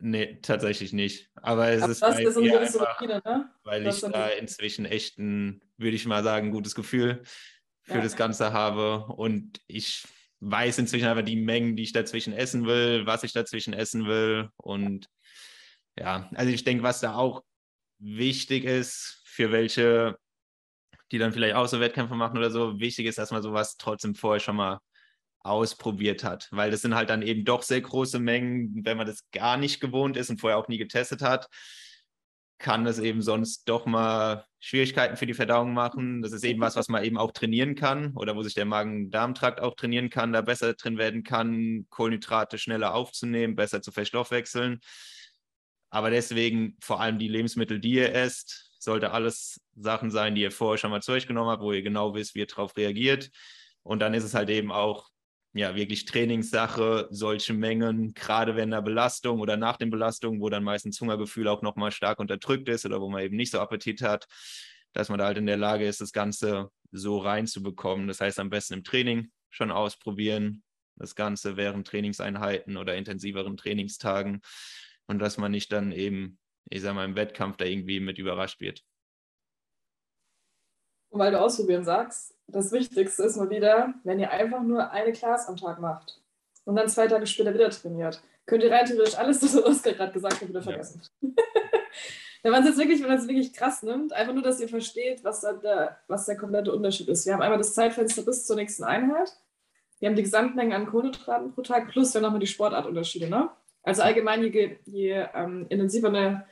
[0.00, 1.30] Nee, tatsächlich nicht.
[1.34, 3.50] Aber es Aber ist bei mir so einfach, Routine, ne?
[3.64, 7.22] weil das ich da inzwischen echt ein, würde ich mal sagen, gutes Gefühl
[7.82, 8.00] für ja.
[8.00, 9.06] das Ganze habe.
[9.06, 10.04] Und ich
[10.40, 14.48] weiß inzwischen einfach die Mengen, die ich dazwischen essen will, was ich dazwischen essen will.
[14.56, 15.06] Und
[15.98, 17.42] ja, also ich denke, was da auch
[17.98, 20.16] wichtig ist, für welche,
[21.12, 24.14] die dann vielleicht auch so Wettkämpfe machen oder so, wichtig ist, dass man sowas trotzdem
[24.14, 24.80] vorher schon mal
[25.40, 29.30] ausprobiert hat, weil das sind halt dann eben doch sehr große Mengen, wenn man das
[29.32, 31.48] gar nicht gewohnt ist und vorher auch nie getestet hat,
[32.58, 36.20] kann das eben sonst doch mal Schwierigkeiten für die Verdauung machen.
[36.20, 39.60] Das ist eben was, was man eben auch trainieren kann oder wo sich der Magen-Darm-Trakt
[39.60, 44.80] auch trainieren kann, da besser drin werden kann, Kohlenhydrate schneller aufzunehmen, besser zu verstoffwechseln.
[45.88, 50.52] Aber deswegen vor allem die Lebensmittel, die ihr esst, sollte alles Sachen sein, die ihr
[50.52, 53.30] vorher schon mal zu euch genommen habt, wo ihr genau wisst, wie ihr darauf reagiert.
[53.82, 55.09] Und dann ist es halt eben auch
[55.52, 60.62] ja wirklich Trainingssache, solche Mengen, gerade wenn der Belastung oder nach den Belastungen, wo dann
[60.62, 64.26] meistens Hungergefühl auch nochmal stark unterdrückt ist oder wo man eben nicht so Appetit hat,
[64.92, 68.06] dass man da halt in der Lage ist, das Ganze so reinzubekommen.
[68.06, 70.62] Das heißt, am besten im Training schon ausprobieren,
[70.96, 74.42] das Ganze während Trainingseinheiten oder intensiveren Trainingstagen
[75.06, 78.60] und dass man nicht dann eben, ich sag mal, im Wettkampf da irgendwie mit überrascht
[78.60, 78.84] wird.
[81.08, 85.12] Und weil du ausprobieren sagst, das Wichtigste ist mal wieder, wenn ihr einfach nur eine
[85.12, 86.20] Class am Tag macht
[86.64, 90.12] und dann zwei Tage später wieder trainiert, könnt ihr rein theoretisch alles, was Oskar gerade
[90.12, 91.02] gesagt hat, wieder vergessen.
[91.20, 91.28] Ja.
[92.42, 94.68] wenn man es jetzt wirklich, wenn man es wirklich krass nimmt, einfach nur, dass ihr
[94.68, 97.26] versteht, was, da der, was der komplette Unterschied ist.
[97.26, 99.32] Wir haben einmal das Zeitfenster bis zur nächsten Einheit.
[99.98, 103.28] Wir haben die Gesamtmenge an Kohlenhydraten pro Tag plus dann nochmal die Sportartunterschiede.
[103.28, 103.50] Ne?
[103.82, 106.46] Also allgemein, je, je ähm, intensiver eine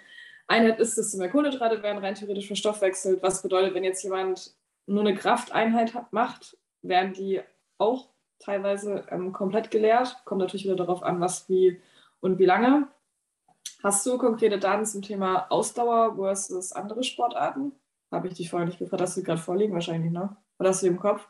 [0.46, 3.22] Einheit ist, desto mehr Kohlenhydrate werden rein theoretisch verstoffwechselt.
[3.22, 4.54] Was bedeutet, wenn jetzt jemand
[4.88, 7.40] nur eine Krafteinheit macht, werden die
[7.78, 10.16] auch teilweise ähm, komplett geleert.
[10.24, 11.80] Kommt natürlich wieder darauf an, was, wie
[12.20, 12.88] und wie lange.
[13.82, 17.72] Hast du konkrete Daten zum Thema Ausdauer versus andere Sportarten?
[18.10, 19.02] Habe ich dich vorher nicht gefragt.
[19.02, 20.36] Hast du gerade vorliegen wahrscheinlich, ne?
[20.58, 21.28] Oder hast du im Kopf?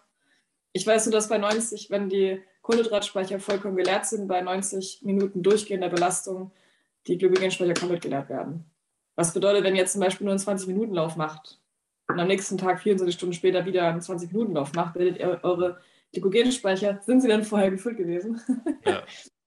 [0.72, 5.42] Ich weiß nur, dass bei 90, wenn die Kohlenhydratspeicher vollkommen geleert sind, bei 90 Minuten
[5.42, 6.52] durchgehender Belastung
[7.06, 8.70] die Glykogenspeicher komplett geleert werden.
[9.16, 11.58] Was bedeutet, wenn ihr jetzt zum Beispiel nur einen 20-Minuten-Lauf macht
[12.08, 15.80] und am nächsten Tag 24 Stunden später wieder einen 20-Minuten-Lauf macht, werdet ihr eure
[16.12, 18.40] Glykogenspeicher, sind sie denn vorher gefüllt gewesen?
[18.86, 19.02] Ja.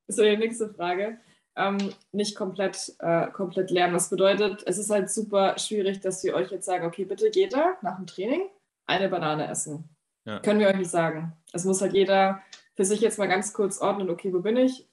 [0.08, 1.18] ist so die nächste Frage.
[1.56, 1.78] Ähm,
[2.12, 3.96] nicht komplett, äh, komplett lernen.
[3.96, 7.54] Was bedeutet, es ist halt super schwierig, dass wir euch jetzt sagen, okay, bitte geht
[7.54, 8.44] da nach dem Training
[8.86, 9.90] eine Banane essen.
[10.26, 10.40] Ja.
[10.40, 11.34] Können wir euch nicht sagen.
[11.52, 12.42] Es muss halt jeder
[12.76, 14.88] für sich jetzt mal ganz kurz ordnen, okay, wo bin ich?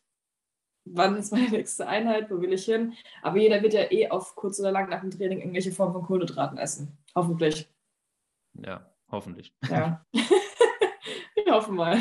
[0.94, 2.94] wann ist meine nächste Einheit, wo will ich hin.
[3.22, 6.02] Aber jeder wird ja eh auf kurz oder lang nach dem Training irgendwelche Formen von
[6.02, 6.96] Kohlenhydraten essen.
[7.18, 7.68] Hoffentlich.
[8.54, 9.52] Ja, hoffentlich.
[9.68, 10.06] Ja.
[11.34, 11.98] ich hoffe mal.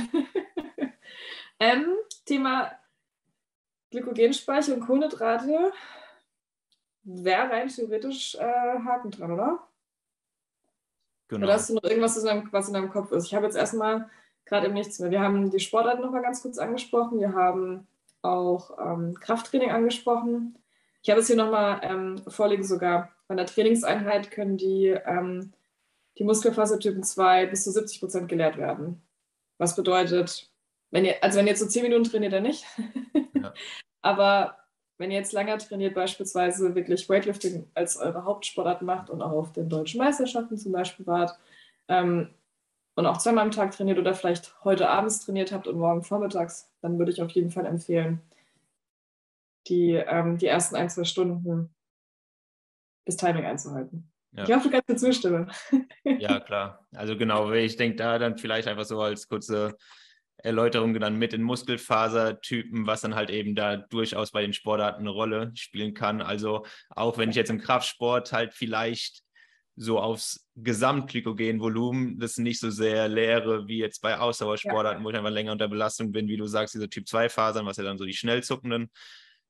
[1.60, 2.72] ähm, Thema
[3.90, 5.72] Glykogenspeicher und Kohlenhydrate
[7.02, 8.44] wäre rein theoretisch äh,
[8.86, 9.68] Haken dran, oder?
[11.30, 11.46] Genau.
[11.46, 13.26] Oder hast du noch irgendwas, was in deinem Kopf ist?
[13.26, 14.12] Ich habe jetzt erstmal
[14.46, 15.10] gerade eben nichts mehr.
[15.10, 17.20] Wir haben die Sportarten noch mal ganz kurz angesprochen.
[17.20, 17.88] Wir haben
[18.22, 20.60] auch ähm, Krafttraining angesprochen.
[21.08, 23.14] Ich habe es hier nochmal ähm, vorliegen sogar.
[23.30, 25.54] Bei der Trainingseinheit können die, ähm,
[26.18, 29.02] die Muskelfasertypen 2 bis zu 70 Prozent gelehrt werden.
[29.58, 30.52] Was bedeutet,
[30.92, 32.66] wenn ihr, also wenn ihr jetzt so 10 Minuten trainiert, dann nicht.
[33.34, 33.54] Ja.
[34.02, 34.58] Aber
[34.98, 39.54] wenn ihr jetzt länger trainiert, beispielsweise wirklich Weightlifting als eure Hauptsportart macht und auch auf
[39.54, 41.40] den deutschen Meisterschaften zum Beispiel wart,
[41.88, 42.34] ähm,
[42.96, 46.70] und auch zweimal am Tag trainiert oder vielleicht heute abends trainiert habt und morgen vormittags,
[46.82, 48.20] dann würde ich auf jeden Fall empfehlen,
[49.68, 51.74] die, ähm, die ersten ein, zwei Stunden
[53.06, 54.12] das Timing einzuhalten.
[54.34, 54.44] Ja.
[54.44, 55.52] Ich hoffe, du kannst mir zustimmen.
[56.04, 56.86] Ja, klar.
[56.94, 59.76] Also genau, ich denke da dann vielleicht einfach so als kurze
[60.38, 65.10] Erläuterung genannt mit den Muskelfasertypen, was dann halt eben da durchaus bei den Sportarten eine
[65.10, 66.22] Rolle spielen kann.
[66.22, 69.24] Also auch wenn ich jetzt im Kraftsport halt vielleicht
[69.76, 75.06] so aufs Gesamtglykogenvolumen das nicht so sehr leere wie jetzt bei Ausdauersportarten, ja.
[75.06, 77.98] wo ich einfach länger unter Belastung bin, wie du sagst, diese Typ-2-Fasern, was ja dann
[77.98, 78.90] so die schnell zuckenden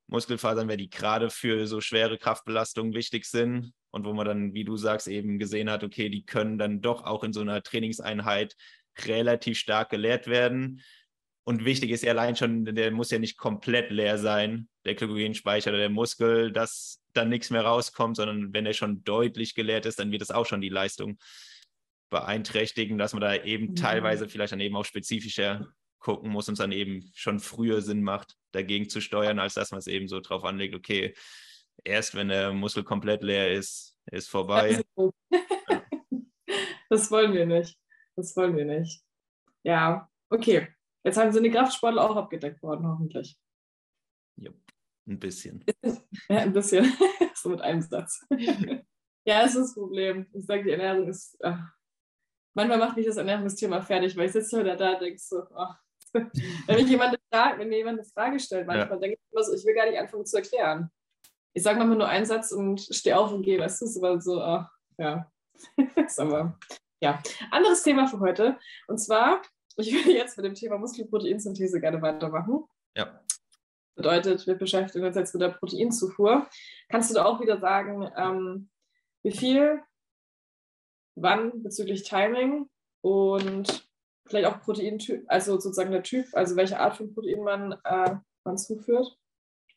[0.07, 4.63] Muskelfasern wäre, die gerade für so schwere Kraftbelastungen wichtig sind und wo man dann, wie
[4.63, 8.55] du sagst, eben gesehen hat, okay, die können dann doch auch in so einer Trainingseinheit
[8.99, 10.81] relativ stark geleert werden.
[11.43, 15.71] Und wichtig ist ja allein schon, der muss ja nicht komplett leer sein, der Glykogenspeicher
[15.71, 19.99] oder der Muskel, dass dann nichts mehr rauskommt, sondern wenn er schon deutlich geleert ist,
[19.99, 21.17] dann wird es auch schon die Leistung
[22.09, 23.75] beeinträchtigen, dass man da eben mhm.
[23.75, 25.67] teilweise vielleicht dann eben auch spezifischer
[25.99, 29.71] gucken muss und es dann eben schon früher Sinn macht, dagegen zu steuern, als dass
[29.71, 31.13] man es eben so drauf anlegt, okay,
[31.83, 34.83] erst wenn der Muskel komplett leer ist, ist vorbei.
[36.89, 37.77] Das wollen wir nicht.
[38.15, 39.03] Das wollen wir nicht.
[39.63, 40.67] Ja, okay.
[41.03, 43.37] Jetzt haben sie die Kraftsportler auch abgedeckt worden, hoffentlich.
[44.39, 44.51] Ja,
[45.07, 45.65] ein bisschen.
[46.29, 46.95] Ja, ein bisschen.
[47.33, 48.23] so mit einem Satz.
[48.29, 50.27] ja, das ist das Problem.
[50.31, 51.35] Ich sage, die Ernährung ist.
[51.41, 51.73] Ach.
[52.53, 55.79] Manchmal macht mich das Ernährungsthema fertig, weil ich sitze heute da und denke so, ach.
[56.67, 58.97] wenn, mich jemand fragt, wenn mir jemand eine Frage stellt, manchmal ja.
[58.97, 60.89] denke ich immer so, ich will gar nicht anfangen zu erklären.
[61.53, 64.21] Ich sage manchmal nur einen Satz und stehe auf und gehe, weißt du, ist aber
[64.21, 65.31] so, ach, ja.
[65.95, 66.57] ist aber,
[67.01, 67.21] ja.
[67.51, 68.57] Anderes Thema für heute.
[68.87, 69.41] Und zwar
[69.77, 72.65] ich würde jetzt mit dem Thema Muskelproteinsynthese gerne weitermachen.
[72.95, 73.21] Ja.
[73.95, 76.47] Bedeutet, wir beschäftigen uns jetzt mit der Proteinzufuhr.
[76.89, 78.69] Kannst du da auch wieder sagen, ähm,
[79.23, 79.81] wie viel,
[81.15, 82.69] wann bezüglich Timing
[83.01, 83.86] und
[84.27, 88.57] vielleicht auch Proteintyp, also sozusagen der Typ, also welche Art von Protein man, äh, man
[88.57, 89.17] zuführt?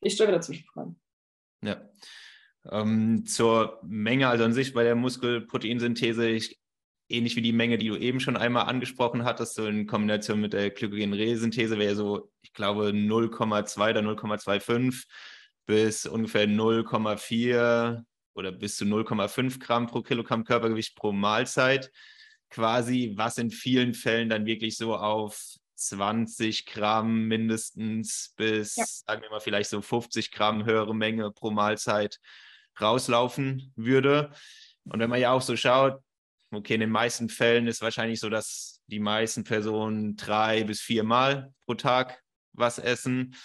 [0.01, 1.01] Ich stelle wieder Zwischenfragen.
[1.63, 1.81] Ja.
[2.71, 6.61] Ähm, zur Menge, also an sich bei der Muskelproteinsynthese, ich
[7.11, 10.53] ähnlich wie die Menge, die du eben schon einmal angesprochen hattest, so in Kombination mit
[10.53, 15.07] der Glykogenresynthese wäre so, ich glaube, 0,2 oder 0,25
[15.67, 21.91] bis ungefähr 0,4 oder bis zu 0,5 Gramm pro Kilogramm Körpergewicht pro Mahlzeit
[22.51, 28.85] quasi, was in vielen Fällen dann wirklich so auf 20 Gramm mindestens bis, ja.
[28.85, 32.19] sagen wir mal, vielleicht so 50 Gramm höhere Menge pro Mahlzeit
[32.81, 34.33] rauslaufen würde.
[34.85, 36.03] Und wenn man ja auch so schaut,
[36.51, 41.53] okay, in den meisten Fällen ist wahrscheinlich so das die meisten Personen drei bis viermal
[41.65, 42.21] pro Tag
[42.53, 43.37] was essen.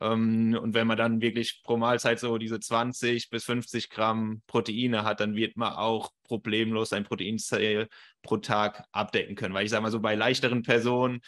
[0.00, 5.04] Ähm, und wenn man dann wirklich pro Mahlzeit so diese 20 bis 50 Gramm Proteine
[5.04, 7.88] hat, dann wird man auch problemlos ein Proteinziel
[8.22, 9.54] pro Tag abdecken können.
[9.54, 11.20] Weil ich sage mal so, bei leichteren Personen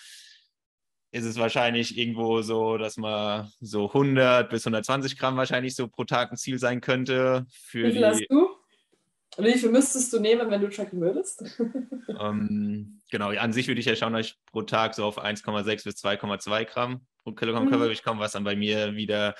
[1.10, 6.04] ist es wahrscheinlich irgendwo so, dass man so 100 bis 120 Gramm wahrscheinlich so pro
[6.04, 7.46] Tag ein Ziel sein könnte.
[7.50, 8.51] Für Wie viel die, hast du?
[9.36, 11.42] Und wie viel müsstest du nehmen, wenn du tracken würdest?
[12.20, 15.84] ähm, genau, an sich würde ich ja schauen, dass ich pro Tag so auf 1,6
[15.84, 17.70] bis 2,2 Gramm pro Kilogramm Mhm.
[17.70, 19.34] Körpergewicht komme, was dann bei mir wieder,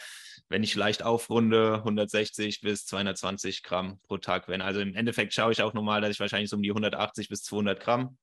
[0.48, 4.62] wenn ich leicht aufrunde, 160 bis 220 Gramm pro Tag wären.
[4.62, 7.42] Also im Endeffekt schaue ich auch normal, dass ich wahrscheinlich so um die 180 bis
[7.42, 8.18] 200 Gramm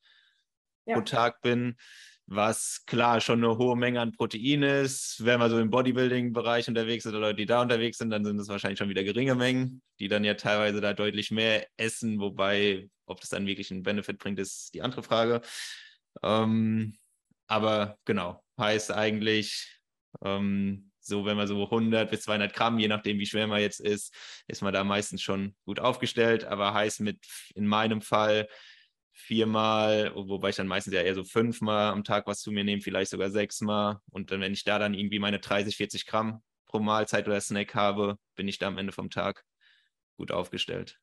[0.85, 0.95] Ja.
[0.95, 1.75] pro Tag bin,
[2.31, 5.25] was klar schon eine hohe Menge an Protein ist.
[5.25, 8.39] Wenn man so im Bodybuilding-Bereich unterwegs ist oder Leute, die da unterwegs sind, dann sind
[8.39, 12.87] es wahrscheinlich schon wieder geringe Mengen, die dann ja teilweise da deutlich mehr essen, wobei,
[13.07, 15.41] ob das dann wirklich einen Benefit bringt, ist die andere Frage.
[16.21, 16.95] Ähm,
[17.47, 19.79] aber genau, heißt eigentlich,
[20.23, 23.79] ähm, so wenn man so 100 bis 200 Gramm, je nachdem wie schwer man jetzt
[23.79, 24.13] ist,
[24.47, 26.45] ist man da meistens schon gut aufgestellt.
[26.45, 28.47] Aber heißt mit in meinem Fall
[29.19, 32.81] viermal, wobei ich dann meistens ja eher so fünfmal am Tag was zu mir nehme,
[32.81, 33.99] vielleicht sogar sechsmal.
[34.11, 37.75] Und dann, wenn ich da dann irgendwie meine 30, 40 Gramm pro Mahlzeit oder Snack
[37.75, 39.43] habe, bin ich da am Ende vom Tag
[40.17, 40.99] gut aufgestellt.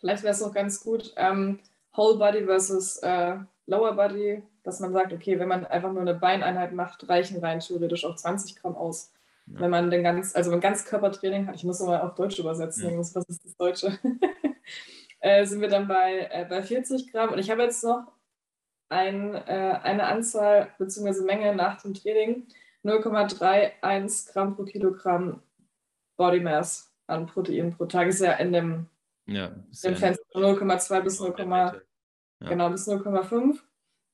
[0.00, 1.60] Vielleicht wäre es noch ganz gut, ähm,
[1.96, 6.14] Whole Body versus äh, Lower Body, dass man sagt, okay, wenn man einfach nur eine
[6.14, 9.12] Beineinheit macht, reichen rein theoretisch auch 20 Gramm aus.
[9.46, 9.60] Ja.
[9.60, 12.98] Wenn man den ganz, also ein Ganzkörpertraining hat, ich muss nochmal auf Deutsch übersetzen, Ja.
[12.98, 13.98] was ist das Deutsche?
[15.20, 17.30] äh, sind wir dann bei, äh, bei 40 Gramm.
[17.30, 18.12] Und ich habe jetzt noch
[18.88, 21.24] ein, äh, eine Anzahl bzw.
[21.24, 22.46] Menge nach dem Training
[22.84, 25.42] 0,31 Gramm pro Kilogramm
[26.16, 28.08] Body Mass an Protein pro Tag.
[28.08, 28.86] Ist ja in dem,
[29.26, 29.48] Ja,
[29.84, 31.64] dem Fenster 0,2 bis in der 0,5.
[31.64, 31.86] Mitte.
[32.40, 32.48] Ja.
[32.48, 33.58] Genau, bis 0,5.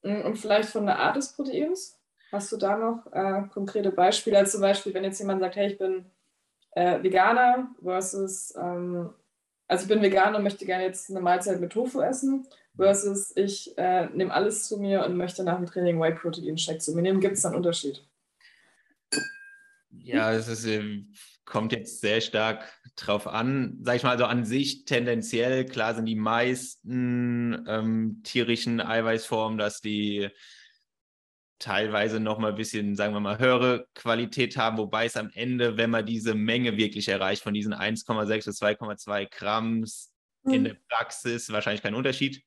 [0.03, 2.01] Mm, Und vielleicht von der Art des Proteins.
[2.33, 4.39] Hast du da noch äh, konkrete Beispiele?
[4.39, 6.11] Also zum Beispiel, wenn jetzt jemand sagt, hey, ich bin
[6.73, 9.15] äh, Veganer versus, ähm,
[9.67, 12.47] also ich bin Veganer und möchte gerne jetzt eine Mahlzeit mit Tofu essen,
[12.77, 16.83] versus ich äh, nehme alles zu mir und möchte nach dem Training Whey Protein Shake
[16.83, 17.21] zu mir nehmen.
[17.21, 18.05] Gibt es da einen Unterschied?
[19.91, 20.69] Ja, es ist,
[21.45, 22.65] kommt jetzt sehr stark
[22.97, 23.79] drauf an.
[23.83, 29.81] Sag ich mal, also an sich tendenziell, klar sind die meisten ähm, tierischen Eiweißformen, dass
[29.81, 30.29] die
[31.65, 35.79] teilweise noch mal ein bisschen, sagen wir mal, höhere Qualität haben, wobei es am Ende,
[35.79, 39.87] wenn man diese Menge wirklich erreicht, von diesen 1,6 bis 2,2 Gramm
[40.47, 42.43] in der Praxis wahrscheinlich keinen Unterschied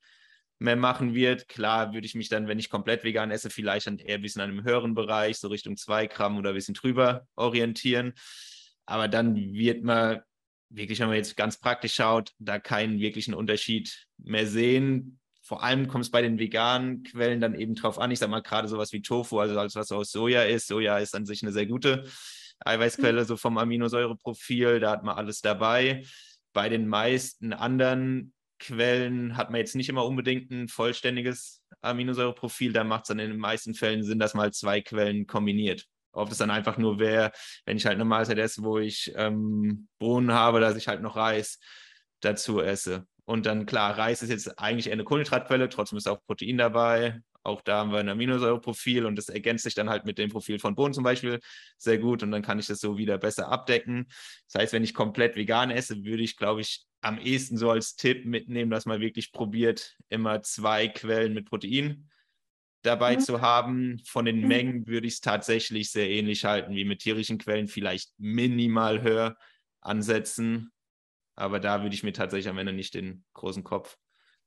[0.59, 1.47] mehr machen wird.
[1.47, 4.43] Klar würde ich mich dann, wenn ich komplett vegan esse, vielleicht dann eher ein bisschen
[4.43, 8.13] an einem höheren Bereich, so Richtung 2 Gramm oder ein bisschen drüber orientieren.
[8.85, 10.21] Aber dann wird man
[10.69, 15.19] wirklich, wenn man jetzt ganz praktisch schaut, da keinen wirklichen Unterschied mehr sehen.
[15.47, 18.11] Vor allem kommt es bei den veganen Quellen dann eben drauf an.
[18.11, 20.67] Ich sage mal gerade sowas wie Tofu, also alles, was aus Soja ist.
[20.67, 22.03] Soja ist an sich eine sehr gute
[22.59, 24.81] Eiweißquelle, so vom Aminosäureprofil.
[24.81, 26.03] Da hat man alles dabei.
[26.51, 32.73] Bei den meisten anderen Quellen hat man jetzt nicht immer unbedingt ein vollständiges Aminosäureprofil.
[32.73, 35.85] Da macht es dann in den meisten Fällen Sinn, dass man halt zwei Quellen kombiniert.
[36.11, 37.31] Ob es dann einfach nur wäre,
[37.63, 41.15] wenn ich halt eine Mahlzeit esse, wo ich ähm, Bohnen habe, dass ich halt noch
[41.15, 41.57] Reis
[42.19, 43.07] dazu esse.
[43.27, 47.19] Und dann klar, Reis ist jetzt eigentlich eher eine Kohlenhydratquelle, trotzdem ist auch Protein dabei.
[47.43, 50.59] Auch da haben wir ein Aminosäureprofil und das ergänzt sich dann halt mit dem Profil
[50.59, 51.39] von Bohnen zum Beispiel
[51.77, 54.07] sehr gut und dann kann ich das so wieder besser abdecken.
[54.51, 57.95] Das heißt, wenn ich komplett vegan esse, würde ich, glaube ich, am ehesten so als
[57.97, 62.09] Tipp mitnehmen, dass man wirklich probiert, immer zwei Quellen mit Protein
[62.81, 63.19] dabei Mhm.
[63.19, 64.01] zu haben.
[64.05, 64.47] Von den Mhm.
[64.47, 69.37] Mengen würde ich es tatsächlich sehr ähnlich halten wie mit tierischen Quellen, vielleicht minimal höher
[69.81, 70.71] ansetzen.
[71.37, 73.97] Aber da würde ich mir tatsächlich am Ende nicht den großen Kopf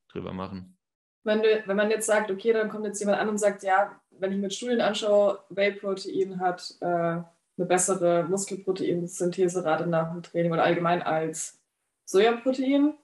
[0.09, 0.77] drüber machen.
[1.23, 4.01] Wenn, du, wenn man jetzt sagt, okay, dann kommt jetzt jemand an und sagt, ja,
[4.11, 7.27] wenn ich mir Studien anschaue, Whey-Protein hat äh, eine
[7.57, 11.61] bessere Muskelproteinsyntheserate nach dem Training oder allgemein als
[12.07, 12.95] Sojaprotein,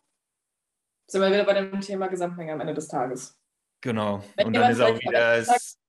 [1.07, 3.39] sind wir wieder bei dem Thema Gesamtmenge am Ende des Tages.
[3.83, 4.25] Genau.
[4.35, 5.45] Wenn Und dann ist auch wieder.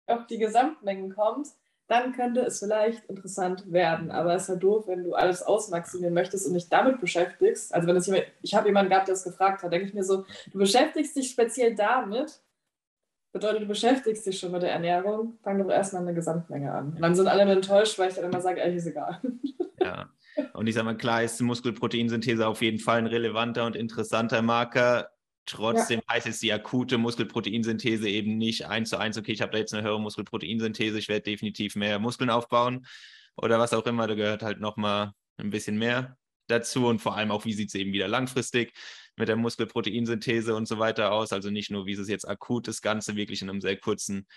[0.05, 1.47] auf die Gesamtmengen kommt,
[1.87, 4.11] dann könnte es vielleicht interessant werden.
[4.11, 7.73] Aber es ist halt doof, wenn du alles ausmaximieren möchtest und dich damit beschäftigst.
[7.73, 10.03] Also wenn es jemand, ich habe jemanden gehabt, der es gefragt hat, denke ich mir
[10.03, 12.41] so, du beschäftigst dich speziell damit,
[13.31, 16.93] bedeutet, du beschäftigst dich schon mit der Ernährung, fang doch erstmal eine Gesamtmenge an.
[16.93, 19.21] Und dann sind alle enttäuscht, weil ich dann immer sage, eigentlich ist egal.
[19.79, 20.09] Ja.
[20.53, 25.11] Und ich sage mal, klar ist Muskelproteinsynthese auf jeden Fall ein relevanter und interessanter Marker.
[25.47, 26.13] Trotzdem ja.
[26.13, 29.73] heißt jetzt die akute Muskelproteinsynthese eben nicht eins zu eins, okay, ich habe da jetzt
[29.73, 32.85] eine höhere Muskelproteinsynthese, ich werde definitiv mehr Muskeln aufbauen
[33.37, 34.07] oder was auch immer.
[34.07, 36.17] Da gehört halt nochmal ein bisschen mehr
[36.47, 38.73] dazu und vor allem auch, wie sieht es eben wieder langfristig
[39.15, 41.31] mit der Muskelproteinsynthese und so weiter aus.
[41.31, 44.27] Also nicht nur, wie ist es jetzt akut, das Ganze wirklich in einem sehr kurzen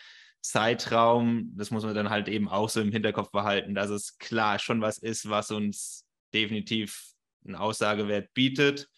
[0.43, 1.53] Zeitraum.
[1.57, 4.81] Das muss man dann halt eben auch so im Hinterkopf behalten, dass es klar schon
[4.81, 8.89] was ist, was uns definitiv einen Aussagewert bietet.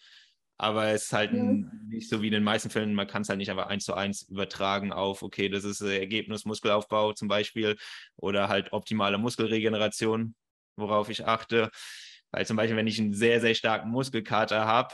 [0.57, 1.69] Aber es ist halt mhm.
[1.87, 3.93] nicht so wie in den meisten Fällen, man kann es halt nicht einfach eins zu
[3.93, 7.75] eins übertragen auf, okay, das ist Ergebnis Muskelaufbau zum Beispiel
[8.15, 10.35] oder halt optimale Muskelregeneration,
[10.75, 11.69] worauf ich achte.
[12.31, 14.93] Weil zum Beispiel, wenn ich einen sehr, sehr starken Muskelkater habe,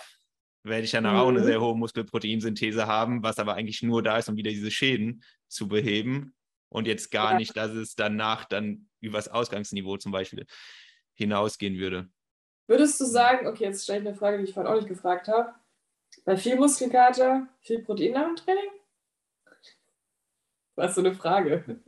[0.64, 1.20] werde ich danach mhm.
[1.20, 1.46] auch eine mhm.
[1.46, 5.68] sehr hohe Muskelproteinsynthese haben, was aber eigentlich nur da ist, um wieder diese Schäden zu
[5.68, 6.34] beheben.
[6.70, 7.38] Und jetzt gar ja.
[7.38, 10.46] nicht, dass es danach dann übers Ausgangsniveau zum Beispiel
[11.16, 12.10] hinausgehen würde.
[12.70, 15.28] Würdest du sagen, okay, jetzt stelle ich eine Frage, die ich vorhin auch nicht gefragt
[15.28, 15.56] habe.
[16.24, 18.70] Bei viel Muskelkater, viel Protein nach dem Training?
[20.76, 21.82] Was so eine Frage.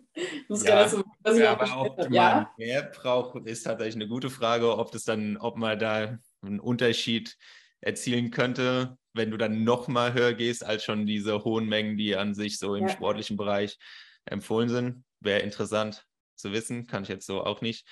[0.49, 2.51] Das ja, so, was ja, aber ob man ja?
[2.57, 7.37] mehr braucht, ist tatsächlich eine gute Frage, ob das dann, ob man da einen Unterschied
[7.79, 12.17] erzielen könnte, wenn du dann noch mal höher gehst als schon diese hohen Mengen, die
[12.17, 12.89] an sich so im ja.
[12.89, 13.77] sportlichen Bereich
[14.25, 15.05] empfohlen sind.
[15.21, 16.05] Wäre interessant
[16.35, 17.87] zu wissen, kann ich jetzt so auch nicht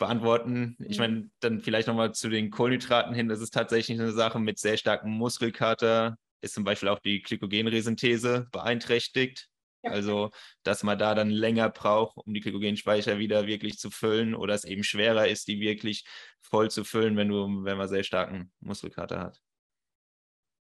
[0.00, 0.76] beantworten.
[0.80, 1.02] Ich mhm.
[1.02, 3.28] meine, dann vielleicht nochmal zu den Kohlenhydraten hin.
[3.28, 6.16] Das ist tatsächlich eine Sache mit sehr starkem Muskelkater.
[6.40, 9.48] Ist zum Beispiel auch die Glykogenresynthese beeinträchtigt.
[9.82, 9.92] Ja.
[9.92, 10.30] Also,
[10.62, 14.64] dass man da dann länger braucht, um die Glykogenspeicher wieder wirklich zu füllen oder es
[14.64, 16.04] eben schwerer ist, die wirklich
[16.40, 19.40] voll zu füllen, wenn, du, wenn man sehr starken Muskelkater hat.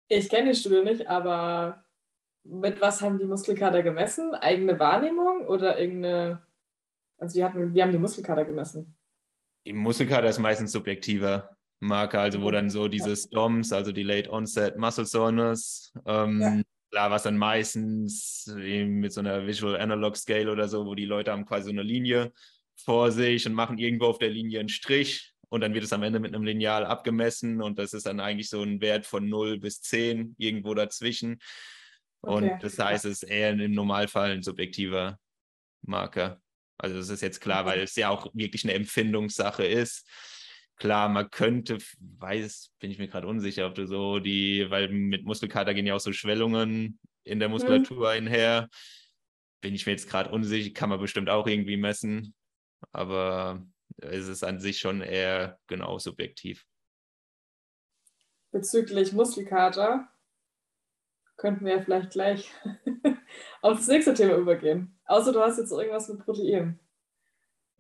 [0.10, 1.84] Ich kenne die Studie nicht, aber
[2.44, 4.36] mit was haben die Muskelkater gemessen?
[4.36, 6.46] Eigene Wahrnehmung oder irgendeine.
[7.18, 8.99] Also, die, hatten, die haben die Muskelkater gemessen.
[9.70, 14.32] Die Muskelkater ist meistens subjektiver Marker, also wo dann so dieses DOMS, also die Late
[14.32, 16.62] Onset Muscle Soreness, ähm, ja.
[16.90, 21.32] klar, was dann meistens mit so einer Visual Analog Scale oder so, wo die Leute
[21.32, 22.34] haben quasi so eine Linie
[22.84, 26.02] vor sich und machen irgendwo auf der Linie einen Strich und dann wird es am
[26.02, 29.60] Ende mit einem Lineal abgemessen und das ist dann eigentlich so ein Wert von 0
[29.60, 31.40] bis 10, irgendwo dazwischen.
[32.24, 32.34] Okay.
[32.34, 35.20] Und das heißt, es ist eher im Normalfall ein subjektiver
[35.84, 36.42] Marker.
[36.80, 40.08] Also das ist jetzt klar, weil es ja auch wirklich eine Empfindungssache ist.
[40.78, 45.26] Klar, man könnte, weiß, bin ich mir gerade unsicher, ob du so die, weil mit
[45.26, 47.56] Muskelkater gehen ja auch so Schwellungen in der mhm.
[47.56, 48.28] Muskulatur mhm.
[48.28, 48.70] einher.
[49.62, 52.34] Bin ich mir jetzt gerade unsicher, kann man bestimmt auch irgendwie messen.
[52.94, 53.62] Aber
[53.98, 56.66] es ist an sich schon eher genau subjektiv.
[58.52, 60.08] Bezüglich Muskelkater
[61.40, 62.52] könnten wir ja vielleicht gleich
[63.62, 64.96] auf das nächste Thema übergehen.
[65.06, 66.80] Außer du hast jetzt irgendwas mit Protein.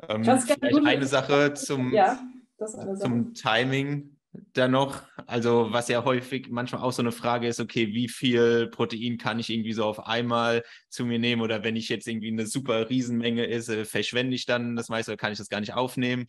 [0.07, 2.19] Ähm, vielleicht eine Sache zum, ja,
[2.57, 4.15] eine zum Timing
[4.53, 5.03] da noch.
[5.27, 9.39] Also was ja häufig manchmal auch so eine Frage ist, okay, wie viel Protein kann
[9.39, 12.89] ich irgendwie so auf einmal zu mir nehmen oder wenn ich jetzt irgendwie eine super
[12.89, 16.27] Riesenmenge äh, verschwende ich dann das meiste oder kann ich das gar nicht aufnehmen?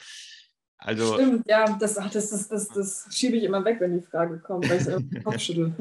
[0.83, 4.39] Also, Stimmt, ja, das, das, das, das, das schiebe ich immer weg, wenn die Frage
[4.39, 5.74] kommt, weil ich es im Kopf schüttel.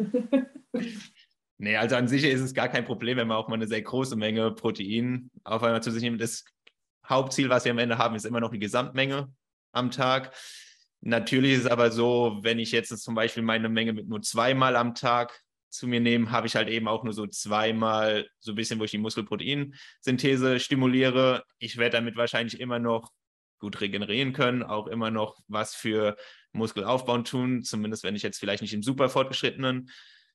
[1.62, 3.82] Nee, also an sich ist es gar kein Problem, wenn man auch mal eine sehr
[3.82, 6.22] große Menge Protein auf einmal zu sich nimmt.
[6.22, 6.46] Das
[7.06, 9.30] Hauptziel, was wir am Ende haben, ist immer noch die Gesamtmenge
[9.74, 10.34] am Tag.
[11.02, 14.78] Natürlich ist es aber so, wenn ich jetzt zum Beispiel meine Menge mit nur zweimal
[14.78, 15.38] am Tag
[15.68, 18.86] zu mir nehme, habe ich halt eben auch nur so zweimal so ein bisschen, wo
[18.86, 21.44] ich die Muskelproteinsynthese stimuliere.
[21.58, 23.12] Ich werde damit wahrscheinlich immer noch
[23.60, 26.16] gut regenerieren können, auch immer noch was für
[26.54, 29.90] Muskelaufbau tun, zumindest wenn ich jetzt vielleicht nicht im super fortgeschrittenen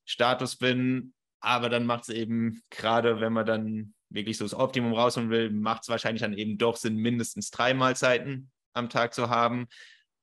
[0.04, 1.14] Status bin.
[1.40, 5.50] Aber dann macht es eben, gerade wenn man dann wirklich so das Optimum rausholen will,
[5.50, 9.66] macht es wahrscheinlich dann eben doch Sinn, mindestens drei Mahlzeiten am Tag zu haben.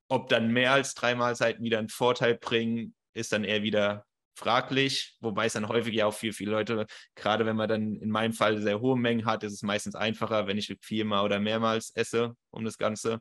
[0.08, 4.06] Ob dann mehr als drei Mahlzeiten wieder einen Vorteil bringen, ist dann eher wieder
[4.36, 8.10] fraglich, wobei es dann häufig ja auch für viele Leute, gerade wenn man dann in
[8.10, 11.92] meinem Fall sehr hohe Mengen hat, ist es meistens einfacher, wenn ich viermal oder mehrmals
[11.96, 13.20] esse, um das Ganze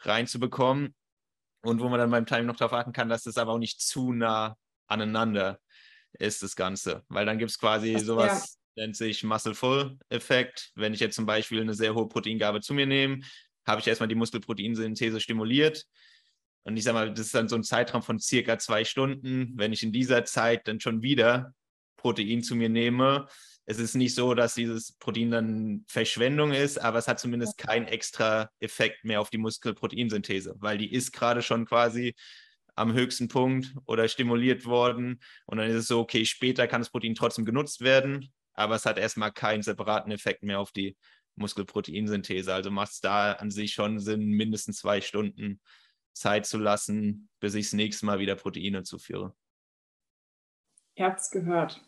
[0.00, 0.94] reinzubekommen.
[1.64, 3.80] Und wo man dann beim Timing noch darauf achten kann, dass das aber auch nicht
[3.80, 4.56] zu nah
[4.88, 5.60] aneinander
[6.18, 7.04] ist das Ganze.
[7.08, 8.84] Weil dann gibt es quasi Ach, sowas, ja.
[8.84, 10.72] nennt sich Muscle-Full-Effekt.
[10.74, 13.20] Wenn ich jetzt zum Beispiel eine sehr hohe Proteingabe zu mir nehme,
[13.66, 15.86] habe ich erstmal die Muskelproteinsynthese stimuliert.
[16.64, 19.52] Und ich sage mal, das ist dann so ein Zeitraum von circa zwei Stunden.
[19.56, 21.54] Wenn ich in dieser Zeit dann schon wieder
[21.96, 23.26] Protein zu mir nehme,
[23.64, 27.86] es ist nicht so, dass dieses Protein dann Verschwendung ist, aber es hat zumindest keinen
[27.86, 32.14] extra Effekt mehr auf die Muskelproteinsynthese, weil die ist gerade schon quasi
[32.74, 35.20] am höchsten Punkt oder stimuliert worden.
[35.46, 38.86] Und dann ist es so, okay, später kann das Protein trotzdem genutzt werden, aber es
[38.86, 40.96] hat erstmal keinen separaten Effekt mehr auf die
[41.36, 42.52] Muskelproteinsynthese.
[42.52, 45.60] Also macht es da an sich schon Sinn, mindestens zwei Stunden
[46.12, 49.34] Zeit zu lassen, bis ich das nächste Mal wieder Proteine zuführe.
[50.94, 51.80] Ihr habt es gehört.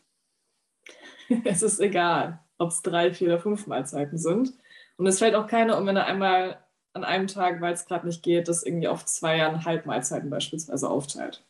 [1.45, 4.53] es ist egal, ob es drei, vier oder fünf Mahlzeiten sind.
[4.97, 6.64] Und es fällt auch keiner um, wenn er einmal
[6.95, 11.45] an einem Tag, weil es gerade nicht geht, das irgendwie auf zweieinhalb Mahlzeiten beispielsweise aufteilt.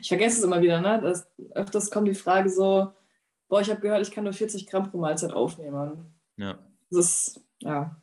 [0.00, 1.00] Ich vergesse es immer wieder, ne?
[1.00, 2.92] Das, öfters kommt die Frage so,
[3.48, 6.14] boah, ich habe gehört, ich kann nur 40 Gramm pro Mahlzeit aufnehmen.
[6.36, 6.58] Ja.
[6.90, 8.00] Das ist, ja.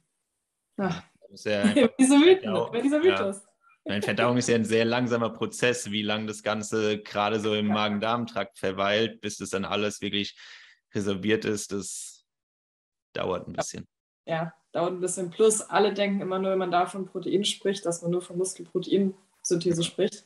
[0.78, 1.04] Ach.
[1.22, 3.42] Das ist ja Diese Mythen, dieser Mythos.
[3.86, 7.68] Meine Verdauung ist ja ein sehr langsamer Prozess, wie lange das Ganze gerade so im
[7.68, 7.74] Ja.
[7.74, 10.38] Magen-Darm-Trakt verweilt, bis das dann alles wirklich
[10.94, 11.72] resorbiert ist.
[11.72, 12.26] Das
[13.14, 13.88] dauert ein bisschen.
[14.30, 15.32] Ja, dauert ein bisschen.
[15.32, 18.38] Plus, alle denken immer nur, wenn man da von Protein spricht, dass man nur von
[18.38, 20.24] Muskelproteinsynthese spricht.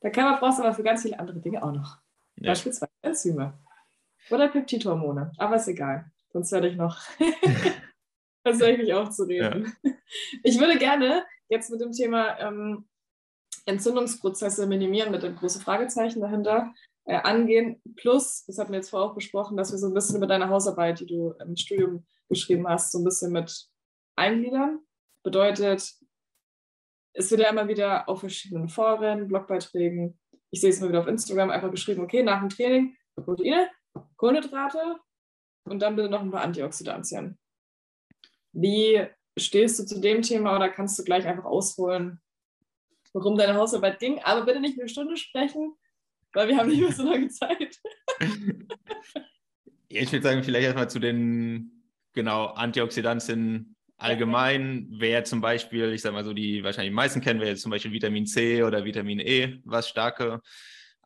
[0.00, 1.98] Da kann man brauchst aber für ganz viele andere Dinge auch noch.
[2.40, 2.50] Ja.
[2.50, 3.56] Beispielsweise Enzyme.
[4.30, 5.30] Oder Peptidhormone.
[5.38, 6.10] Aber ist egal.
[6.32, 6.98] Sonst werde ich noch.
[8.44, 9.72] Sonst höre ich mich auf zu reden.
[10.42, 12.88] Ich würde gerne jetzt mit dem Thema ähm,
[13.66, 16.74] Entzündungsprozesse minimieren, mit dem großen Fragezeichen dahinter,
[17.04, 17.80] äh, angehen.
[17.94, 20.48] Plus, das hatten wir jetzt vorher auch besprochen, dass wir so ein bisschen über deine
[20.48, 23.68] Hausarbeit, die du im Studium geschrieben hast, so ein bisschen mit
[24.16, 24.80] eingliedern.
[25.22, 25.94] Bedeutet,
[27.12, 30.18] es wird ja immer wieder auf verschiedenen Foren, Blogbeiträgen,
[30.50, 33.68] ich sehe es immer wieder auf Instagram, einfach geschrieben, okay, nach dem Training Proteine,
[34.16, 34.98] Kohlenhydrate
[35.64, 37.38] und dann bitte noch ein paar Antioxidantien.
[38.52, 39.06] Wie
[39.36, 42.20] stehst du zu dem Thema oder kannst du gleich einfach ausholen,
[43.12, 44.20] worum deine Hausarbeit ging?
[44.20, 45.74] Aber bitte nicht eine Stunde sprechen,
[46.32, 47.80] weil wir haben nicht mehr so lange Zeit.
[49.90, 51.77] Ich würde sagen, vielleicht erstmal zu den
[52.18, 54.88] genau Antioxidantien allgemein.
[54.90, 57.70] Wer zum Beispiel, ich sag mal so, die wahrscheinlich die meisten kennen, wäre jetzt zum
[57.70, 60.40] Beispiel Vitamin C oder Vitamin E, was starke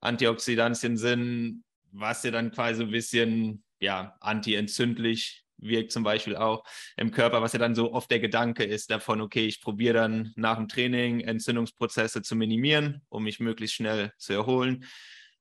[0.00, 6.64] Antioxidantien sind, was ja dann quasi ein bisschen ja, antientzündlich wirkt zum Beispiel auch
[6.96, 10.32] im Körper, was ja dann so oft der Gedanke ist davon, okay, ich probiere dann
[10.34, 14.86] nach dem Training Entzündungsprozesse zu minimieren, um mich möglichst schnell zu erholen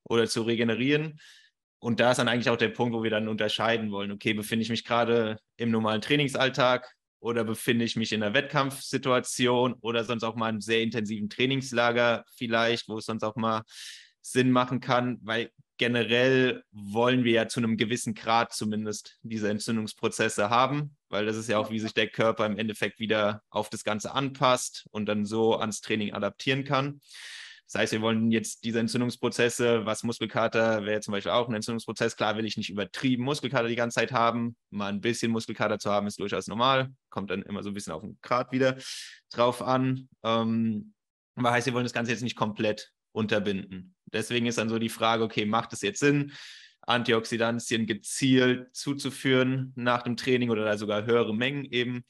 [0.04, 1.18] oder zu regenerieren.
[1.82, 4.62] Und da ist dann eigentlich auch der Punkt, wo wir dann unterscheiden wollen, okay, befinde
[4.62, 10.22] ich mich gerade im normalen Trainingsalltag oder befinde ich mich in einer Wettkampfsituation oder sonst
[10.22, 13.62] auch mal einem sehr intensiven Trainingslager vielleicht, wo es sonst auch mal
[14.20, 20.50] Sinn machen kann, weil generell wollen wir ja zu einem gewissen Grad zumindest diese Entzündungsprozesse
[20.50, 23.82] haben, weil das ist ja auch, wie sich der Körper im Endeffekt wieder auf das
[23.82, 27.00] Ganze anpasst und dann so ans Training adaptieren kann.
[27.72, 32.16] Das heißt, wir wollen jetzt diese Entzündungsprozesse, was Muskelkater wäre zum Beispiel auch ein Entzündungsprozess.
[32.16, 34.56] Klar will ich nicht übertrieben Muskelkater die ganze Zeit haben.
[34.68, 36.90] Mal ein bisschen Muskelkater zu haben, ist durchaus normal.
[37.08, 38.76] Kommt dann immer so ein bisschen auf den Grad wieder
[39.30, 40.10] drauf an.
[40.22, 40.92] Ähm,
[41.34, 43.94] aber heißt, wir wollen das Ganze jetzt nicht komplett unterbinden.
[44.12, 46.32] Deswegen ist dann so die Frage, okay, macht es jetzt Sinn,
[46.82, 52.04] Antioxidantien gezielt zuzuführen nach dem Training oder da sogar höhere Mengen eben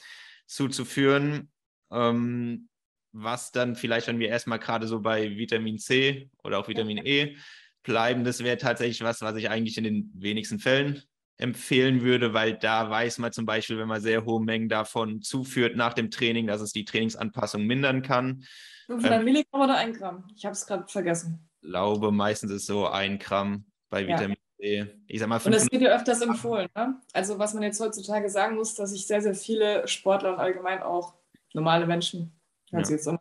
[0.46, 1.52] zuzuführen?
[1.92, 2.68] Ähm,
[3.12, 7.36] was dann vielleicht, wenn wir erstmal gerade so bei Vitamin C oder auch Vitamin E
[7.82, 11.02] bleiben, das wäre tatsächlich was, was ich eigentlich in den wenigsten Fällen
[11.38, 15.76] empfehlen würde, weil da weiß man zum Beispiel, wenn man sehr hohe Mengen davon zuführt
[15.76, 18.44] nach dem Training, dass es die Trainingsanpassung mindern kann.
[18.86, 20.24] 500 Ähm, Milligramm oder ein Gramm?
[20.36, 21.48] Ich habe es gerade vergessen.
[21.62, 24.08] glaube, meistens ist so ein Gramm bei Ja.
[24.08, 24.86] Vitamin C.
[25.08, 26.68] Ich sag mal, Und 500, wird ja öfters empfohlen.
[26.76, 27.00] Ne?
[27.12, 30.82] Also was man jetzt heutzutage sagen muss, dass ich sehr, sehr viele Sportler und allgemein
[30.82, 31.14] auch
[31.54, 32.32] normale Menschen,
[32.72, 32.96] hört Ja.
[32.96, 33.18] jetzt um,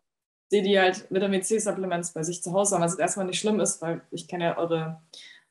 [0.49, 3.59] sehe, die halt Vitamin C-Supplements bei sich zu Hause haben, was jetzt erstmal nicht schlimm
[3.59, 5.01] ist, weil ich kenne ja eure,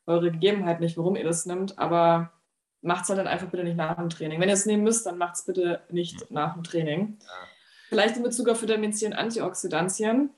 [0.07, 2.33] eure Gegebenheit nicht, warum ihr das nimmt, aber
[2.83, 4.41] macht es halt dann einfach bitte nicht nach dem Training.
[4.41, 7.19] Wenn ihr es nehmen müsst, dann macht es bitte nicht nach dem Training.
[7.21, 7.29] Ja.
[7.89, 10.31] Vielleicht in Bezug auf Vitamin C und Antioxidantien,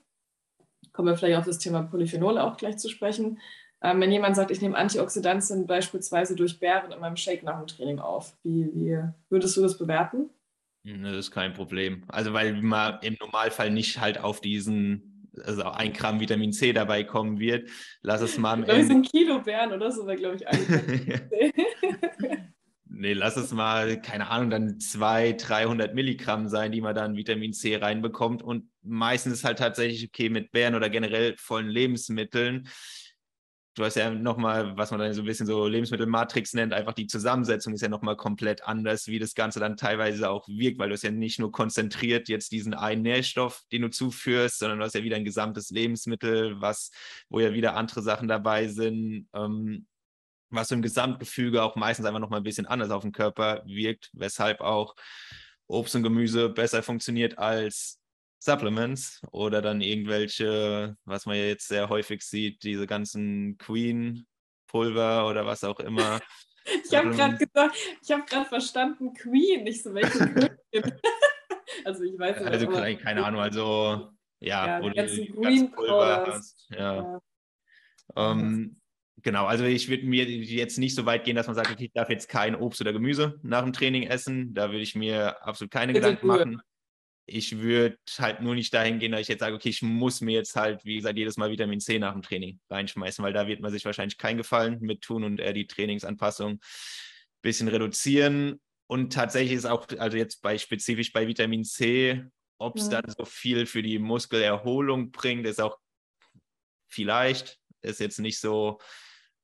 [0.91, 3.39] kommen wir vielleicht auf das Thema Polyphenole auch gleich zu sprechen.
[3.81, 7.67] Ähm, wenn jemand sagt, ich nehme Antioxidantien beispielsweise durch Beeren in meinem Shake nach dem
[7.67, 10.29] Training auf, wie, wie würdest du das bewerten?
[10.83, 12.03] Das ist kein Problem.
[12.07, 17.03] Also weil man im Normalfall nicht halt auf diesen, also ein Gramm Vitamin C dabei
[17.03, 17.69] kommen wird.
[18.01, 18.85] Lass es mal am Ende.
[18.85, 21.29] sind Kilo Beeren oder so, wäre, glaube ich, ein.
[22.95, 27.51] Nee, lass es mal, keine Ahnung, dann 200, 300 Milligramm sein, die man dann Vitamin
[27.51, 28.43] C reinbekommt.
[28.43, 32.69] Und meistens ist halt tatsächlich okay mit Beeren oder generell vollen Lebensmitteln.
[33.75, 37.07] Du hast ja nochmal, was man dann so ein bisschen so Lebensmittelmatrix nennt, einfach die
[37.07, 40.95] Zusammensetzung ist ja nochmal komplett anders, wie das Ganze dann teilweise auch wirkt, weil du
[40.95, 44.93] es ja nicht nur konzentriert jetzt diesen einen Nährstoff, den du zuführst, sondern du hast
[44.93, 46.91] ja wieder ein gesamtes Lebensmittel, was,
[47.29, 49.27] wo ja wieder andere Sachen dabei sind.
[49.33, 49.87] Ähm,
[50.51, 54.61] was im Gesamtgefüge auch meistens einfach nochmal ein bisschen anders auf den Körper wirkt, weshalb
[54.61, 54.95] auch
[55.65, 58.02] Obst und Gemüse besser funktioniert als
[58.43, 65.45] Supplements oder dann irgendwelche, was man ja jetzt sehr häufig sieht, diese ganzen Queen-Pulver oder
[65.45, 66.19] was auch immer.
[66.65, 70.53] Ich habe gerade gesagt, ich habe gerade verstanden, Queen, nicht so welche Königin.
[71.83, 72.47] also ich weiß nicht.
[72.49, 76.65] Also keine, keine Ahnung, also ja, Ja, wo die du ganzen ganzen Pulver hast.
[76.69, 76.95] Ja.
[78.15, 78.31] Ja.
[78.31, 78.79] Ähm,
[79.21, 81.91] genau, also ich würde mir jetzt nicht so weit gehen, dass man sagt, okay, ich
[81.91, 84.53] darf jetzt kein Obst oder Gemüse nach dem Training essen.
[84.53, 86.61] Da würde ich mir absolut keine Bitte Gedanken machen.
[87.25, 90.33] Ich würde halt nur nicht dahin gehen, dass ich jetzt sage, okay, ich muss mir
[90.33, 93.61] jetzt halt, wie gesagt, jedes Mal Vitamin C nach dem Training reinschmeißen, weil da wird
[93.61, 96.59] man sich wahrscheinlich keinen Gefallen mit tun und eher die Trainingsanpassung ein
[97.41, 98.59] bisschen reduzieren.
[98.87, 102.25] Und tatsächlich ist auch, also jetzt bei spezifisch bei Vitamin C,
[102.57, 103.01] ob es ja.
[103.01, 105.77] dann so viel für die Muskelerholung bringt, ist auch
[106.89, 108.79] vielleicht, ist jetzt nicht so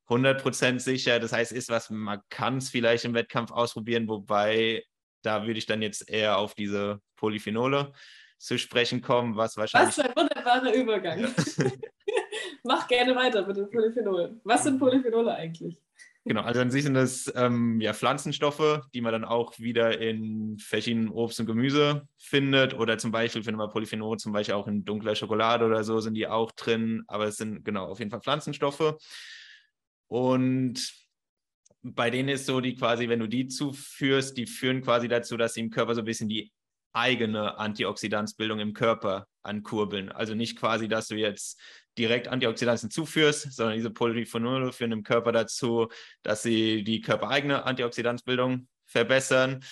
[0.10, 1.20] 100% sicher.
[1.20, 4.84] Das heißt, ist was, man kann es vielleicht im Wettkampf ausprobieren, wobei
[5.22, 7.92] da würde ich dann jetzt eher auf diese Polyphenole
[8.38, 9.98] zu sprechen kommen, was wahrscheinlich.
[9.98, 11.20] Was für ein wunderbarer Übergang.
[11.20, 11.30] Ja.
[12.64, 14.42] Mach gerne weiter mit den Polyphenolen.
[14.44, 15.82] Was sind Polyphenole eigentlich?
[16.26, 20.60] Genau, also an sich sind das ähm, ja, Pflanzenstoffe, die man dann auch wieder in
[20.60, 22.74] verschiedenen Obst und Gemüse findet.
[22.74, 26.14] Oder zum Beispiel findet man Polyphenol zum Beispiel auch in dunkler Schokolade oder so sind
[26.14, 27.04] die auch drin.
[27.08, 28.96] Aber es sind genau auf jeden Fall Pflanzenstoffe.
[30.08, 30.94] Und
[31.82, 35.54] bei denen ist so, die quasi, wenn du die zuführst, die führen quasi dazu, dass
[35.54, 36.52] sie im Körper so ein bisschen die
[36.94, 40.12] eigene Antioxidanzbildung im Körper ankurbeln.
[40.12, 41.60] Also nicht quasi, dass du jetzt
[41.98, 45.88] direkt Antioxidantien zuführst, sondern diese Polyphenole führen im Körper dazu,
[46.24, 49.64] dass sie die körpereigene Antioxidanzbildung verbessern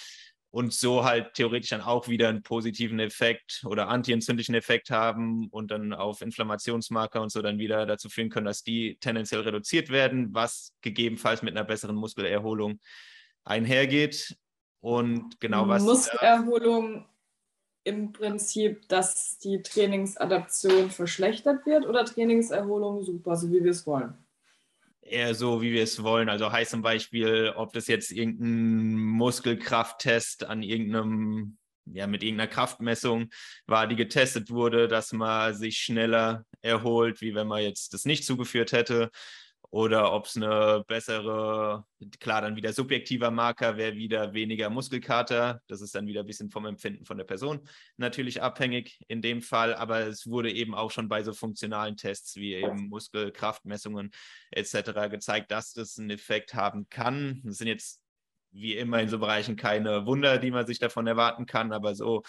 [0.49, 5.71] und so halt theoretisch dann auch wieder einen positiven Effekt oder antientzündlichen Effekt haben und
[5.71, 10.33] dann auf Inflammationsmarker und so dann wieder dazu führen können, dass die tendenziell reduziert werden,
[10.33, 12.79] was gegebenenfalls mit einer besseren Muskelerholung
[13.43, 14.35] einhergeht.
[14.79, 15.83] Und genau was.
[15.83, 17.05] Muskelerholung
[17.83, 24.17] im Prinzip, dass die Trainingsadaption verschlechtert wird oder Trainingserholung super, so wie wir es wollen?
[25.09, 26.29] eher so, wie wir es wollen.
[26.29, 33.29] Also heißt zum Beispiel, ob das jetzt irgendein Muskelkrafttest an irgendeinem, ja, mit irgendeiner Kraftmessung
[33.65, 38.25] war, die getestet wurde, dass man sich schneller erholt, wie wenn man jetzt das nicht
[38.25, 39.09] zugeführt hätte
[39.69, 41.85] oder ob es eine bessere,
[42.19, 45.61] klar, dann wieder subjektiver Marker wäre wieder weniger Muskelkater.
[45.67, 47.59] Das ist dann wieder ein bisschen vom Empfinden von der Person
[47.97, 52.37] natürlich abhängig in dem Fall, aber es wurde eben auch schon bei so funktionalen Tests
[52.37, 54.11] wie eben Muskelkraftmessungen
[54.51, 55.09] etc.
[55.09, 57.41] gezeigt, dass das einen Effekt haben kann.
[57.43, 58.01] Das sind jetzt
[58.51, 62.23] wie immer in so Bereichen keine Wunder, die man sich davon erwarten kann, aber so,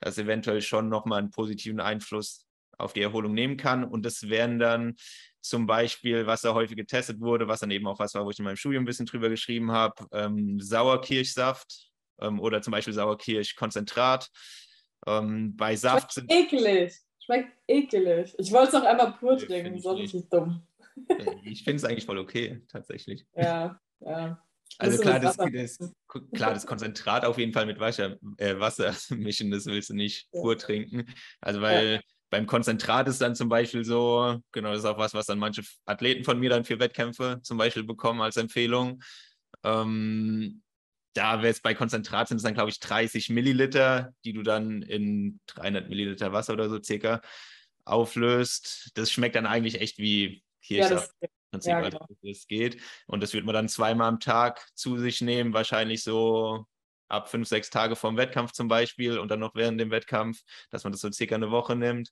[0.00, 2.46] dass eventuell schon nochmal einen positiven Einfluss
[2.80, 3.84] auf die Erholung nehmen kann.
[3.84, 4.96] Und das wären dann
[5.40, 8.38] zum Beispiel, was da häufig getestet wurde, was dann eben auch was war, wo ich
[8.38, 14.28] in meinem Studium ein bisschen drüber geschrieben habe, ähm, Sauerkirschsaft ähm, oder zum Beispiel Sauerkirschkonzentrat.
[15.06, 16.32] Ähm, bei Saft Schmeckt sind.
[16.32, 16.94] Ekelig.
[17.24, 18.34] Schmeckt ekelig.
[18.38, 20.66] Ich wollte es auch einmal pur trinken, sonst ist es dumm.
[21.44, 23.26] ich finde es eigentlich voll okay, tatsächlich.
[23.34, 24.42] Ja, ja.
[24.78, 25.78] Also klar das, das,
[26.32, 30.30] klar, das Konzentrat auf jeden Fall mit Wasser, äh, Wasser mischen, das willst du nicht
[30.30, 31.12] pur trinken.
[31.40, 32.00] Also weil ja
[32.30, 35.62] beim Konzentrat ist dann zum Beispiel so, genau, das ist auch was, was dann manche
[35.84, 39.02] Athleten von mir dann für Wettkämpfe zum Beispiel bekommen als Empfehlung.
[39.64, 40.62] Ähm,
[41.12, 44.82] da wäre es bei Konzentrat sind es dann, glaube ich, 30 Milliliter, die du dann
[44.82, 47.20] in 300 Milliliter Wasser oder so circa
[47.84, 48.92] auflöst.
[48.94, 51.12] Das schmeckt dann eigentlich echt wie Kirschsaft.
[51.20, 52.06] Ja, das, ja, genau.
[52.22, 52.80] das geht.
[53.06, 56.66] Und das wird man dann zweimal am Tag zu sich nehmen, wahrscheinlich so
[57.10, 60.40] ab fünf, sechs Tage vorm Wettkampf zum Beispiel und dann noch während dem Wettkampf,
[60.70, 62.10] dass man das so circa eine Woche nimmt.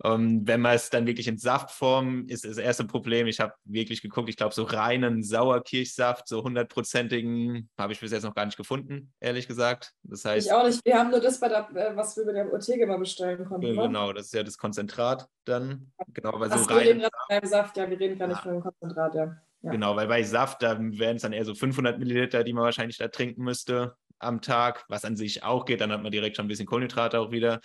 [0.00, 3.26] Um, ähm, wenn man es dann wirklich in Saftform ist, ist das erste Problem.
[3.26, 8.22] Ich habe wirklich geguckt, ich glaube, so reinen Sauerkirchsaft, so hundertprozentigen, habe ich bis jetzt
[8.22, 9.94] noch gar nicht gefunden, ehrlich gesagt.
[10.04, 10.84] Das heißt, ich auch nicht.
[10.84, 11.66] Wir haben nur das, bei der,
[11.96, 13.74] was wir bei der Ortega mal bestellen konnten.
[13.74, 13.82] Ne?
[13.82, 15.90] Genau, das ist ja das Konzentrat dann.
[16.14, 17.02] Genau, aber so rein.
[17.42, 18.42] Saft, ja, wir reden gar nicht ja.
[18.42, 19.36] von dem Konzentrat, ja.
[19.62, 19.70] ja.
[19.72, 22.98] Genau, weil bei Saft, da wären es dann eher so 500 Milliliter, die man wahrscheinlich
[22.98, 25.80] da trinken müsste am Tag, was an sich auch geht.
[25.80, 27.60] Dann hat man direkt schon ein bisschen Kohlenhydrate auch wieder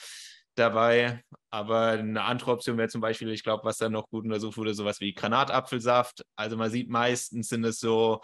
[0.55, 1.23] dabei.
[1.49, 4.73] Aber eine andere Option wäre zum Beispiel, ich glaube, was da noch gut untersucht wurde,
[4.73, 6.23] sowas wie Granatapfelsaft.
[6.35, 8.21] Also man sieht meistens sind es so,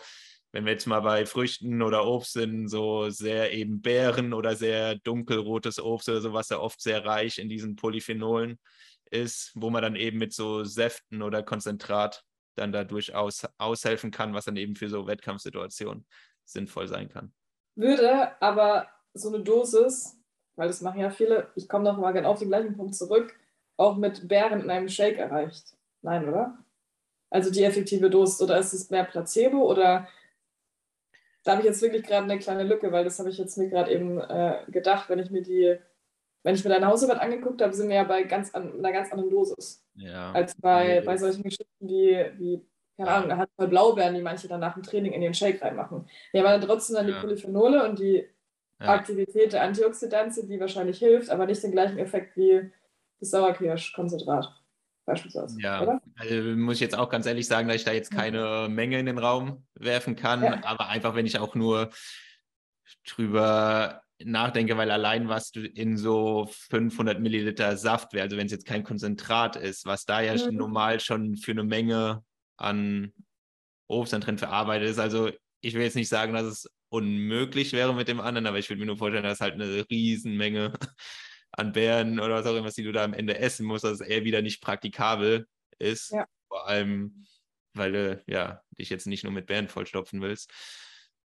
[0.51, 4.95] wenn wir jetzt mal bei Früchten oder Obst sind, so sehr eben Beeren oder sehr
[4.95, 8.59] dunkelrotes Obst oder so, was da oft sehr reich in diesen Polyphenolen
[9.11, 12.23] ist, wo man dann eben mit so Säften oder Konzentrat
[12.55, 16.05] dann da durchaus aushelfen kann, was dann eben für so Wettkampfsituationen
[16.45, 17.31] sinnvoll sein kann
[17.79, 20.17] würde aber so eine Dosis,
[20.55, 23.33] weil das machen ja viele, ich komme noch mal genau auf den gleichen Punkt zurück,
[23.77, 25.75] auch mit Bären in einem Shake erreicht.
[26.01, 26.57] Nein, oder?
[27.29, 28.41] Also die effektive Dosis.
[28.41, 30.07] Oder ist es mehr Placebo oder
[31.43, 33.69] da habe ich jetzt wirklich gerade eine kleine Lücke, weil das habe ich jetzt mir
[33.69, 35.77] gerade eben äh, gedacht, wenn ich mir die,
[36.43, 39.11] wenn ich mir deine Hausarbeit angeguckt habe, sind wir ja bei ganz an, einer ganz
[39.11, 39.83] anderen Dosis.
[39.95, 40.31] Ja.
[40.33, 42.65] Als bei, bei solchen Geschichten wie, wie
[42.99, 45.61] keine Ahnung, er hat mal Blaubeeren, die manche dann nach dem Training in den Shake
[45.61, 46.09] reinmachen.
[46.33, 47.15] Ja, aber dann trotzdem dann ja.
[47.15, 48.27] die Polyphenole und die
[48.81, 48.87] ja.
[48.87, 52.69] Aktivität der Antioxidantien, die wahrscheinlich hilft, aber nicht den gleichen Effekt wie
[53.21, 54.53] das Sauerkirschkonzentrat
[55.05, 55.61] beispielsweise.
[55.61, 56.01] Ja, oder?
[56.17, 59.05] Also muss ich jetzt auch ganz ehrlich sagen, dass ich da jetzt keine Menge in
[59.05, 60.59] den Raum werfen kann, ja.
[60.65, 61.91] aber einfach, wenn ich auch nur
[63.07, 68.51] drüber nachdenke, weil allein was du in so 500 Milliliter Saft wäre, also wenn es
[68.51, 70.57] jetzt kein Konzentrat ist, was da ja mhm.
[70.57, 72.23] normal schon für eine Menge
[72.59, 73.13] an
[73.87, 74.99] Obst dann drin verarbeitet ist.
[74.99, 75.31] Also
[75.61, 78.79] ich will jetzt nicht sagen, dass es unmöglich wäre mit dem anderen, aber ich würde
[78.79, 80.73] mir nur vorstellen, dass halt eine Riesenmenge
[81.51, 84.01] an Beeren oder was auch immer, die du da am Ende essen musst, dass es
[84.01, 85.47] eher wieder nicht praktikabel
[85.77, 86.11] ist.
[86.11, 86.25] Ja.
[86.47, 87.25] Vor allem,
[87.73, 90.51] weil du ja dich jetzt nicht nur mit Beeren vollstopfen willst.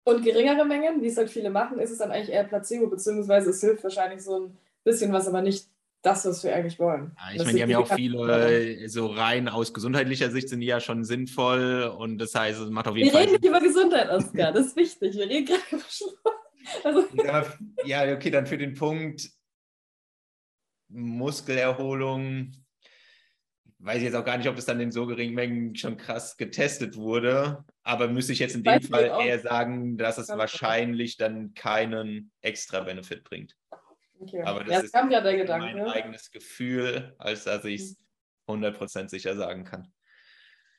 [0.05, 3.51] Und geringere Mengen, wie es halt viele machen, ist es dann eigentlich eher Placebo, beziehungsweise
[3.51, 5.69] es hilft wahrscheinlich so ein bisschen was, aber nicht
[6.03, 7.17] das, was wir eigentlich wollen.
[7.17, 10.67] Ja, ich meine, die haben ja auch viele, so rein aus gesundheitlicher Sicht sind die
[10.67, 13.23] ja schon sinnvoll und das heißt, es macht auf jeden wir Fall.
[13.23, 15.15] Wir reden nicht über Gesundheit, Oskar, das ist wichtig.
[15.15, 16.37] Wir reden gerade über Sport.
[16.85, 17.09] Also
[17.85, 19.31] ja, okay, dann für den Punkt
[20.89, 22.53] Muskelerholung
[23.79, 26.37] weiß ich jetzt auch gar nicht, ob es dann in so geringen Mengen schon krass
[26.37, 31.55] getestet wurde, aber müsste ich jetzt in dem Fall eher sagen, dass es wahrscheinlich dann
[31.55, 33.57] keinen extra Benefit bringt.
[34.23, 34.43] Okay.
[34.43, 35.77] Aber das, ja, ist ja der Gedanke.
[35.77, 37.97] mein eigenes Gefühl, als dass ich es
[38.47, 39.93] 100% sicher sagen kann.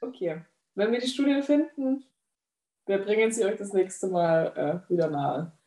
[0.02, 0.42] Okay.
[0.76, 2.06] Wenn wir die Studien finden,
[2.86, 5.58] wir bringen sie euch das nächste Mal äh, wieder nahe.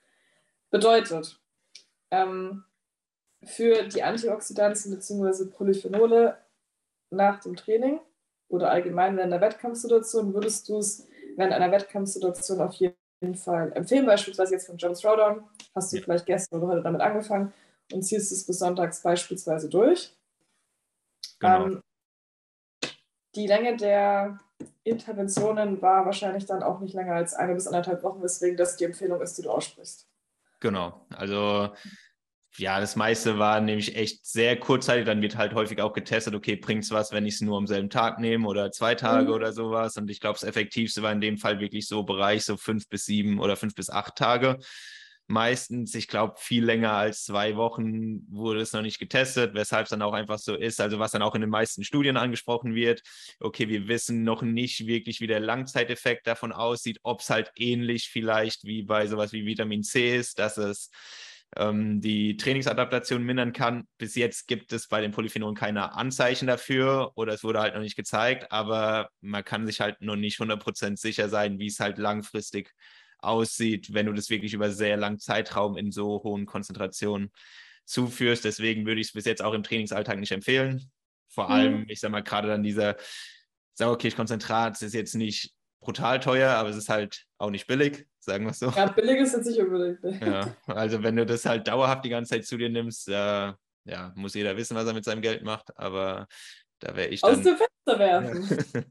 [0.71, 1.39] Bedeutet,
[2.11, 2.65] ähm,
[3.45, 5.51] für die Antioxidantien bzw.
[5.51, 6.39] Polyphenole
[7.11, 8.01] nach dem Training
[8.49, 11.07] oder allgemein in einer Wettkampfsituation würdest du es
[11.37, 14.07] während einer Wettkampfsituation auf jeden Fall empfehlen?
[14.07, 16.03] Beispielsweise jetzt von John Throwdown, hast du ja.
[16.03, 17.53] vielleicht gestern oder heute damit angefangen
[17.93, 20.13] und ziehst es bis sonntags beispielsweise durch.
[21.39, 21.67] Genau.
[21.67, 21.83] Ähm,
[23.35, 24.41] die Länge der
[24.85, 28.85] Interventionen war wahrscheinlich dann auch nicht länger als eine bis anderthalb Wochen, weswegen das die
[28.85, 30.09] Empfehlung ist, die du aussprichst.
[30.61, 31.07] Genau.
[31.11, 31.71] Also
[32.59, 35.05] ja, das meiste war nämlich echt sehr kurzzeitig.
[35.05, 37.67] Dann wird halt häufig auch getestet, okay, bringt es was, wenn ich es nur am
[37.67, 39.35] selben Tag nehme oder zwei Tage mhm.
[39.35, 39.97] oder sowas.
[39.99, 43.05] Und ich glaube, das Effektivste war in dem Fall wirklich so Bereich, so fünf bis
[43.05, 44.59] sieben oder fünf bis acht Tage.
[45.29, 49.91] Meistens, ich glaube, viel länger als zwei Wochen wurde es noch nicht getestet, weshalb es
[49.91, 50.81] dann auch einfach so ist.
[50.81, 53.03] Also, was dann auch in den meisten Studien angesprochen wird,
[53.41, 58.09] okay, wir wissen noch nicht wirklich, wie der Langzeiteffekt davon aussieht, ob es halt ähnlich
[58.09, 60.91] vielleicht wie bei sowas wie Vitamin C ist, dass es
[61.57, 63.89] ähm, die Trainingsadaptation mindern kann.
[63.99, 67.81] Bis jetzt gibt es bei den Polyphenolen keine Anzeichen dafür oder es wurde halt noch
[67.81, 71.99] nicht gezeigt, aber man kann sich halt noch nicht 100% sicher sein, wie es halt
[71.99, 72.73] langfristig
[73.19, 77.31] aussieht, wenn du das wirklich über sehr langen Zeitraum in so hohen Konzentrationen
[77.85, 78.45] zuführst.
[78.45, 80.91] Deswegen würde ich es bis jetzt auch im Trainingsalltag nicht empfehlen.
[81.29, 81.87] Vor allem, mhm.
[81.89, 82.97] ich sag mal, gerade dann dieser
[83.75, 88.51] Sauerkirschkonzentrat ist jetzt nicht brutal teuer, aber es ist halt auch nicht billig, sagen wir
[88.51, 88.71] es so.
[88.71, 90.01] Ja, billig ist jetzt nicht unbedingt.
[90.23, 93.53] Ja, also wenn du das halt dauerhaft die ganze Zeit zu dir nimmst, äh,
[93.85, 96.27] ja, muss jeder wissen, was er mit seinem Geld macht, aber
[96.81, 97.37] da wäre ich dann...
[97.37, 98.83] Aus dem Fenster werfen.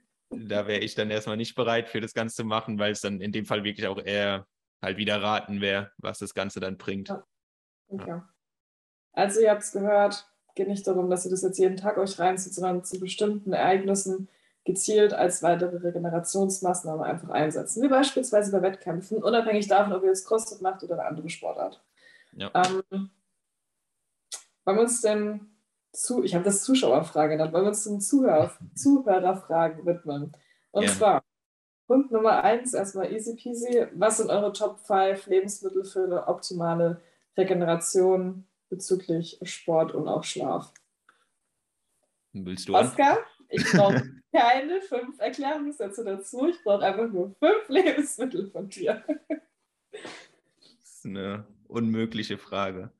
[0.36, 3.20] da wäre ich dann erstmal nicht bereit für das Ganze zu machen, weil es dann
[3.20, 4.46] in dem Fall wirklich auch eher
[4.82, 7.08] halt wieder raten wäre, was das Ganze dann bringt.
[7.08, 7.26] Ja.
[7.88, 8.08] Okay.
[8.08, 8.28] Ja.
[9.12, 12.18] Also ihr habt es gehört, geht nicht darum, dass ihr das jetzt jeden Tag euch
[12.18, 14.28] reinzieht, sondern zu bestimmten Ereignissen
[14.64, 20.26] gezielt als weitere Regenerationsmaßnahme einfach einsetzen, wie beispielsweise bei Wettkämpfen, unabhängig davon, ob ihr jetzt
[20.26, 21.82] CrossFit macht oder eine andere Sportart.
[22.32, 22.50] Ja.
[22.54, 23.10] Ähm,
[24.64, 25.53] wollen wir uns denn
[25.94, 30.32] zu, ich habe das Zuschauerfrage genannt, wollen wir uns den Zuhörer, Zuhörerfragen widmen.
[30.72, 30.92] Und yeah.
[30.92, 31.24] zwar,
[31.86, 33.86] Punkt Nummer eins, erstmal easy peasy.
[33.94, 37.00] Was sind eure Top 5 Lebensmittel für eine optimale
[37.36, 40.72] Regeneration bezüglich Sport und auch Schlaf?
[42.32, 43.18] Willst du Oskar,
[43.48, 46.48] ich brauche keine fünf Erklärungssätze dazu.
[46.48, 49.04] Ich brauche einfach nur fünf Lebensmittel von dir.
[49.92, 50.02] Das
[50.82, 52.90] ist eine unmögliche Frage.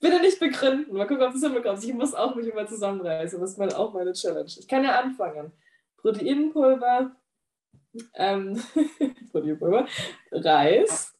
[0.00, 0.96] Bitte nicht begründen.
[0.96, 1.84] Mal gucken, ob du es hinbekommst.
[1.84, 3.38] Ich muss auch mich immer zusammenreißen.
[3.38, 4.46] Das ist auch meine Challenge.
[4.46, 5.52] Ich kann ja anfangen.
[5.98, 7.14] Proteinpulver,
[8.14, 8.62] ähm,
[9.32, 9.86] Proteinpulver,
[10.32, 11.14] Reis.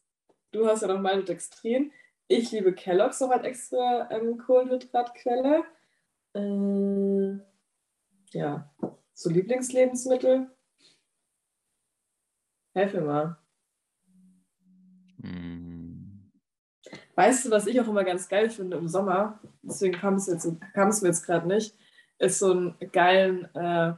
[0.51, 1.91] Du hast ja noch Maltodextrin.
[2.27, 5.63] Ich liebe Kellogg's noch als extra ähm, Kohlenhydratquelle.
[6.33, 7.41] Ähm,
[8.31, 8.73] ja,
[9.13, 10.49] so Lieblingslebensmittel.
[12.73, 13.37] Helf mir mal.
[15.17, 15.50] Mm.
[17.15, 19.39] Weißt du, was ich auch immer ganz geil finde im Sommer?
[19.61, 21.75] Deswegen kam es, jetzt, kam es mir jetzt gerade nicht.
[22.19, 23.93] Ist so einen geilen äh,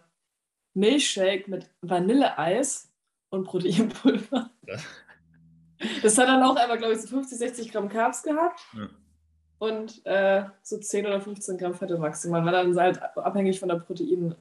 [0.74, 2.91] Milchshake mit Vanilleeis
[3.30, 4.49] und Proteinpulver.
[4.68, 4.76] Ja.
[6.01, 8.61] Das hat dann auch einmal, glaube ich, so 50, 60 Gramm Carbs gehabt.
[8.74, 8.88] Ja
[9.64, 12.43] und äh, so 10 oder 15 Gramm Fette maximal.
[12.43, 14.36] War dann halt abhängig von der Proteinmenge.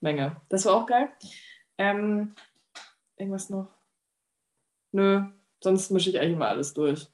[0.00, 1.08] Äh, das war auch geil.
[1.76, 2.32] Ähm,
[3.16, 3.66] irgendwas noch?
[4.92, 5.24] Nö,
[5.60, 7.08] sonst mische ich eigentlich immer alles durch.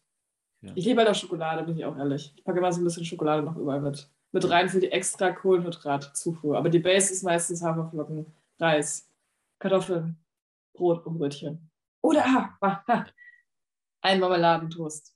[0.60, 0.72] Ja.
[0.74, 2.32] Ich liebe halt auch Schokolade, bin ich auch ehrlich.
[2.36, 5.30] Ich packe immer so ein bisschen Schokolade noch überall mit, mit rein für die extra
[5.30, 6.56] Kohlenhydratzufuhr.
[6.56, 8.26] Aber die Base ist meistens Haferflocken,
[8.58, 9.08] Reis,
[9.60, 10.16] Kartoffeln,
[10.74, 11.70] Brot und Brötchen.
[12.02, 13.06] Oder, ah, ah, ah
[14.02, 15.14] Ein Marmeladentoast.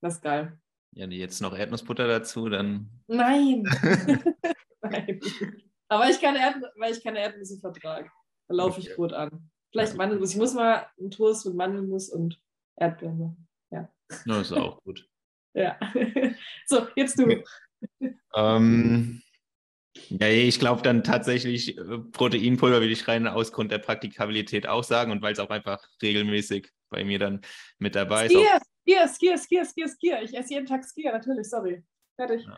[0.00, 0.58] Das ist geil.
[0.92, 2.88] Ja, jetzt noch Erdnussbutter dazu, dann.
[3.06, 3.64] Nein.
[4.82, 5.20] Nein.
[5.88, 8.10] Aber ich kann Erd weil ich keine Erdnüsse vertrage.
[8.48, 9.50] Da laufe ich rot an.
[9.70, 10.32] Vielleicht Mandelmus.
[10.32, 12.40] Ich muss mal einen Toast mit Mandelmus und
[12.76, 13.48] Erdbeeren machen.
[14.10, 14.38] Ja.
[14.38, 15.06] Das ist auch gut.
[15.54, 15.78] ja.
[16.66, 17.42] So, jetzt du.
[18.34, 19.22] Ähm,
[20.08, 24.84] ja, ich glaube dann tatsächlich äh, Proteinpulver will ich rein aus Grund der Praktikabilität auch
[24.84, 27.40] sagen und weil es auch einfach regelmäßig bei mir dann
[27.78, 28.32] mit dabei ist.
[28.32, 28.60] Skier,
[29.08, 30.22] Skier, Skier, Skier, Skier, Skier.
[30.22, 31.82] Ich esse jeden Tag Skier, natürlich, sorry.
[32.16, 32.46] Fertig.
[32.46, 32.56] Ja.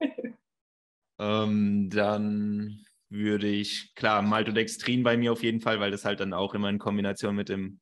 [1.44, 6.32] ähm, dann würde ich, klar, Maltodextrin bei mir auf jeden Fall, weil das halt dann
[6.32, 7.80] auch immer in Kombination mit dem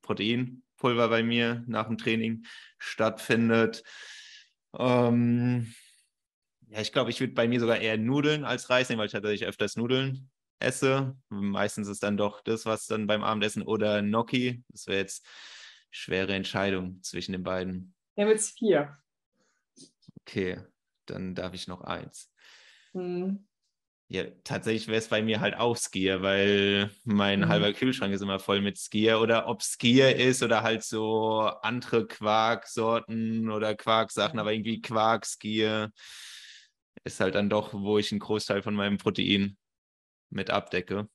[0.82, 2.44] Proteinpulver bei mir nach dem Training
[2.78, 3.84] stattfindet.
[4.76, 5.72] Ähm,
[6.68, 9.12] ja, ich glaube, ich würde bei mir sogar eher Nudeln als Reis nehmen, weil ich
[9.12, 11.16] tatsächlich öfters Nudeln esse.
[11.28, 14.64] Meistens ist dann doch das, was dann beim Abendessen oder Gnocchi.
[14.68, 15.26] Das wäre jetzt
[15.90, 17.94] schwere Entscheidung zwischen den beiden.
[18.14, 18.98] Wir haben jetzt vier.
[20.20, 20.58] Okay,
[21.06, 22.32] dann darf ich noch eins.
[22.92, 23.46] Hm.
[24.12, 27.48] Ja, tatsächlich wäre es bei mir halt auch Skier, weil mein mhm.
[27.48, 29.20] halber Kühlschrank ist immer voll mit Skier.
[29.20, 35.92] Oder ob Skier ist oder halt so andere Quarksorten oder Quarksachen, aber irgendwie Quark, Skier
[37.04, 39.56] ist halt dann doch, wo ich einen Großteil von meinem Protein
[40.28, 41.08] mit abdecke.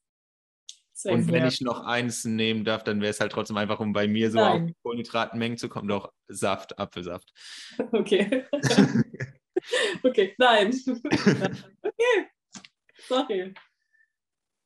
[0.93, 3.93] Sehr und wenn ich noch eins nehmen darf, dann wäre es halt trotzdem einfach, um
[3.93, 4.61] bei mir so nein.
[4.63, 7.31] auf die Kohlenhydratenmengen zu kommen, doch Saft, Apfelsaft.
[7.91, 8.45] Okay.
[10.03, 10.73] okay, nein.
[11.83, 12.27] okay.
[13.07, 13.53] Sorry.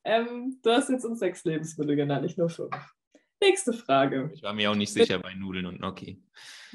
[0.03, 2.75] Ähm, du hast jetzt uns sechs Lebensmittel genannt, nicht nur fünf.
[3.39, 4.31] Nächste Frage.
[4.33, 6.23] Ich war mir auch nicht sicher bei Nudeln und Gnocchi.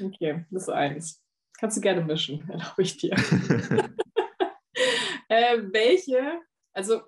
[0.01, 1.23] Okay, das ist eins.
[1.59, 3.11] Kannst du gerne mischen, erlaube ich dir.
[5.29, 6.41] äh, welche,
[6.73, 7.01] also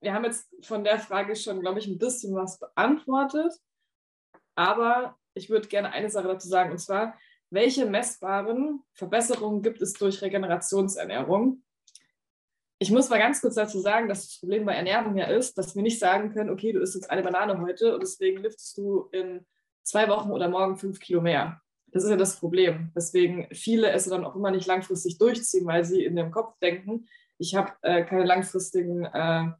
[0.00, 3.52] wir haben jetzt von der Frage schon, glaube ich, ein bisschen was beantwortet,
[4.54, 7.18] aber ich würde gerne eine Sache dazu sagen, und zwar,
[7.50, 11.62] welche messbaren Verbesserungen gibt es durch Regenerationsernährung?
[12.78, 15.74] Ich muss mal ganz kurz dazu sagen, dass das Problem bei Ernährung ja ist, dass
[15.74, 19.08] wir nicht sagen können, okay, du isst jetzt eine Banane heute und deswegen liftest du
[19.12, 19.46] in
[19.82, 21.60] zwei Wochen oder morgen fünf Kilo mehr.
[21.86, 22.92] Das ist ja das Problem.
[22.94, 27.08] Deswegen viele es dann auch immer nicht langfristig durchziehen, weil sie in dem Kopf denken,
[27.38, 29.50] ich habe äh, keine langfristigen äh,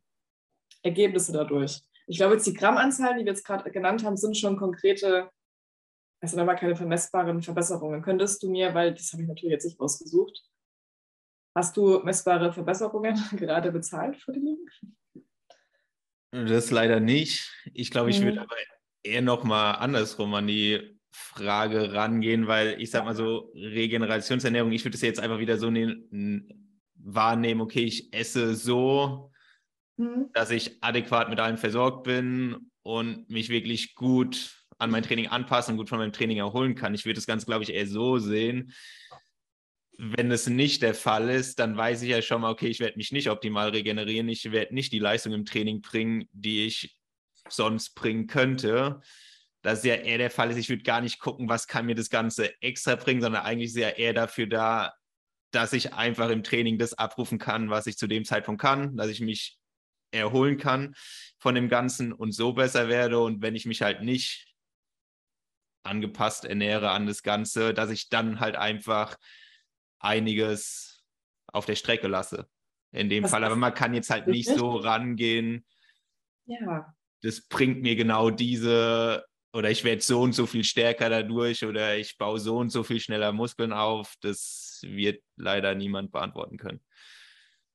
[0.83, 1.83] Ergebnisse dadurch.
[2.07, 5.31] Ich glaube, jetzt die Grammanzahlen, die wir jetzt gerade genannt haben, sind schon konkrete,
[6.21, 8.03] es sind aber keine vermessbaren Verbesserungen.
[8.03, 10.45] Könntest du mir, weil das habe ich natürlich jetzt nicht rausgesucht,
[11.57, 14.57] hast du messbare Verbesserungen gerade bezahlt für die?
[16.31, 17.51] Das leider nicht.
[17.73, 18.39] Ich glaube, ich würde mhm.
[18.41, 18.57] aber
[19.03, 24.97] eher nochmal andersrum an die Frage rangehen, weil ich sag mal so, Regenerationsernährung, ich würde
[24.97, 29.33] es jetzt einfach wieder so nehmen, wahrnehmen, okay, ich esse so,
[29.97, 30.29] mhm.
[30.35, 35.73] dass ich adäquat mit allem versorgt bin und mich wirklich gut an mein Training anpassen
[35.73, 36.95] und gut von meinem Training erholen kann.
[36.95, 38.75] Ich würde das Ganze, glaube ich, eher so sehen.
[39.99, 42.97] Wenn es nicht der Fall ist, dann weiß ich ja schon mal, okay, ich werde
[42.97, 46.99] mich nicht optimal regenerieren, ich werde nicht die Leistung im Training bringen, die ich
[47.49, 49.01] sonst bringen könnte.
[49.63, 51.95] Das ist ja eher der Fall ist, ich würde gar nicht gucken, was kann mir
[51.95, 54.93] das Ganze extra bringen, sondern eigentlich ist ja eher dafür da,
[55.51, 59.09] dass ich einfach im Training das abrufen kann, was ich zu dem Zeitpunkt kann, dass
[59.09, 59.59] ich mich
[60.13, 60.95] erholen kann
[61.39, 63.21] von dem Ganzen und so besser werde.
[63.21, 64.55] Und wenn ich mich halt nicht
[65.83, 69.17] angepasst ernähre an das Ganze, dass ich dann halt einfach
[69.99, 71.05] einiges
[71.47, 72.49] auf der Strecke lasse.
[72.93, 73.45] In dem was Fall.
[73.45, 75.65] Aber man kann jetzt halt nicht so rangehen.
[76.47, 76.95] Ja.
[77.23, 79.25] Das bringt mir genau diese
[79.57, 82.83] oder ich werde so und so viel stärker dadurch oder ich baue so und so
[82.83, 86.81] viel schneller Muskeln auf, das wird leider niemand beantworten können.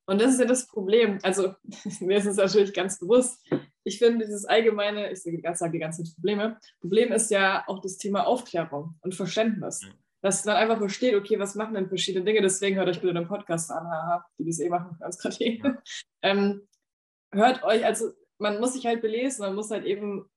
[0.05, 1.17] Und das ist ja das Problem.
[1.23, 1.55] Also,
[2.01, 3.43] mir ist es natürlich ganz bewusst.
[3.83, 8.27] Ich finde, dieses allgemeine, ich sage die ganzen Probleme, Problem ist ja auch das Thema
[8.27, 9.81] Aufklärung und Verständnis.
[9.81, 9.93] Mhm.
[10.21, 12.41] Dass man einfach versteht, okay, was machen denn verschiedene Dinge?
[12.41, 15.61] Deswegen hört euch bitte den Podcast an, haha, die das eh machen, ganz gerade eh.
[16.21, 16.67] ähm,
[17.31, 20.29] hört euch, also man muss sich halt belesen, man muss halt eben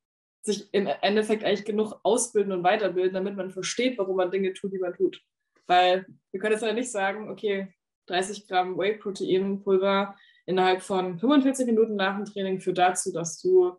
[0.42, 4.72] sich im Endeffekt eigentlich genug ausbilden und weiterbilden, damit man versteht, warum man Dinge tut,
[4.72, 5.22] die man tut.
[5.66, 7.74] Weil wir können jetzt ja nicht sagen, okay,
[8.06, 10.14] 30 Gramm Whey-Protein-Pulver
[10.46, 13.76] innerhalb von 45 Minuten nach dem Training führt dazu, dass du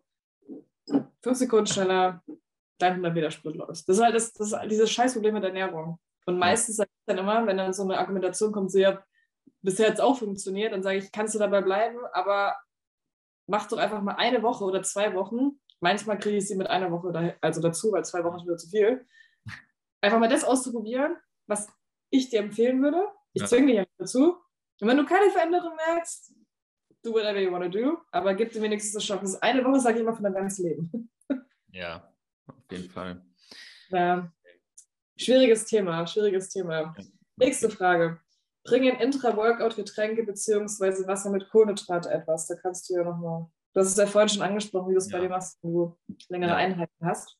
[1.22, 2.22] fünf Sekunden schneller
[2.78, 3.88] dein 100 Meter Sprint läufst.
[3.88, 5.98] Das ist halt das, das ist dieses Scheißproblem mit Ernährung.
[6.26, 9.02] Und meistens sage ich dann immer, wenn dann so eine Argumentation kommt, so ja,
[9.62, 12.56] bisher hat es auch funktioniert, dann sage ich, kannst du dabei bleiben, aber
[13.46, 16.90] mach doch einfach mal eine Woche oder zwei Wochen Manchmal kriege ich sie mit einer
[16.90, 19.06] Woche da, also dazu, weil zwei Wochen ist wieder zu viel.
[20.00, 21.16] Einfach mal das auszuprobieren,
[21.46, 21.68] was
[22.10, 23.06] ich dir empfehlen würde.
[23.32, 23.48] Ich ja.
[23.48, 24.36] zwinge dich ja dazu.
[24.80, 26.34] Und wenn du keine Veränderung merkst,
[27.02, 29.96] do whatever you want to do, aber gib dir wenigstens das ist eine Woche, sage
[29.96, 31.10] ich immer, von deinem ganzen Leben.
[31.68, 32.10] Ja,
[32.66, 33.22] auf jeden Fall.
[33.90, 34.32] Ja.
[35.16, 36.94] Schwieriges Thema, schwieriges Thema.
[37.36, 38.20] Nächste Frage.
[38.64, 41.06] Bringen Intra-Workout-Getränke bzw.
[41.06, 42.46] Wasser mit Kohlenhydrate etwas?
[42.48, 43.46] Da kannst du ja nochmal.
[43.72, 45.18] Du hast es ja vorhin schon angesprochen, wie du es ja.
[45.18, 45.96] bei dir machst, wenn du
[46.28, 46.56] längere ja.
[46.56, 47.38] Einheiten hast.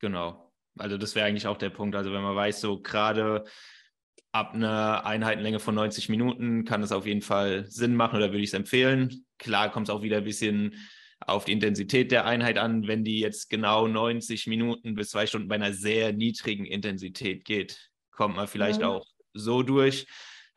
[0.00, 0.52] Genau.
[0.78, 1.96] Also das wäre eigentlich auch der Punkt.
[1.96, 3.44] Also wenn man weiß, so gerade
[4.32, 8.42] ab einer Einheitenlänge von 90 Minuten kann es auf jeden Fall Sinn machen oder würde
[8.42, 9.24] ich es empfehlen.
[9.38, 10.74] Klar kommt es auch wieder ein bisschen
[11.20, 12.86] auf die Intensität der Einheit an.
[12.86, 17.90] Wenn die jetzt genau 90 Minuten bis zwei Stunden bei einer sehr niedrigen Intensität geht,
[18.10, 18.88] kommt man vielleicht ja.
[18.88, 20.06] auch so durch.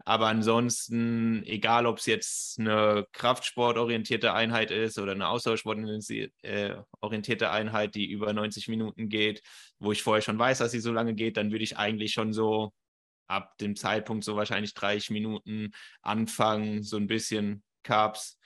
[0.05, 8.09] Aber ansonsten, egal ob es jetzt eine kraftsportorientierte Einheit ist oder eine ausdauersportorientierte Einheit, die
[8.09, 9.41] über 90 Minuten geht,
[9.77, 12.33] wo ich vorher schon weiß, dass sie so lange geht, dann würde ich eigentlich schon
[12.33, 12.73] so
[13.27, 18.39] ab dem Zeitpunkt so wahrscheinlich 30 Minuten anfangen, so ein bisschen Carbs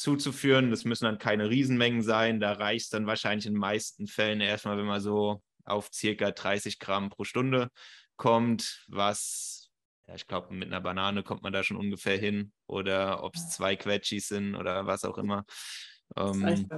[0.00, 0.70] zuzuführen.
[0.70, 2.40] Das müssen dann keine Riesenmengen sein.
[2.40, 6.30] Da reicht es dann wahrscheinlich in den meisten Fällen erstmal, wenn man so auf circa
[6.30, 7.68] 30 Gramm pro Stunde
[8.16, 9.70] kommt, was,
[10.06, 12.52] ja, ich glaube, mit einer Banane kommt man da schon ungefähr hin.
[12.66, 15.44] Oder ob es zwei Quetschis sind oder was auch immer.
[16.16, 16.68] Ähm,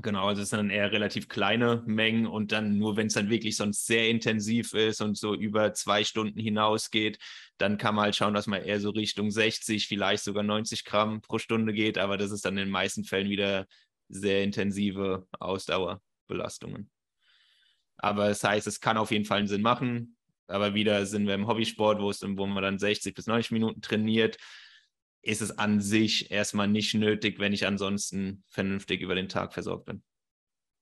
[0.00, 3.30] Genau, also es sind dann eher relativ kleine Mengen und dann nur, wenn es dann
[3.30, 7.18] wirklich sonst sehr intensiv ist und so über zwei Stunden hinausgeht,
[7.56, 11.20] dann kann man halt schauen, dass man eher so Richtung 60, vielleicht sogar 90 Gramm
[11.20, 13.66] pro Stunde geht, aber das ist dann in den meisten Fällen wieder
[14.08, 16.90] sehr intensive Ausdauerbelastungen.
[17.96, 21.34] Aber das heißt, es kann auf jeden Fall einen Sinn machen, aber wieder sind wir
[21.34, 24.36] im Hobbysport, wo, es, wo man dann 60 bis 90 Minuten trainiert
[25.22, 29.86] ist es an sich erstmal nicht nötig, wenn ich ansonsten vernünftig über den Tag versorgt
[29.86, 30.02] bin.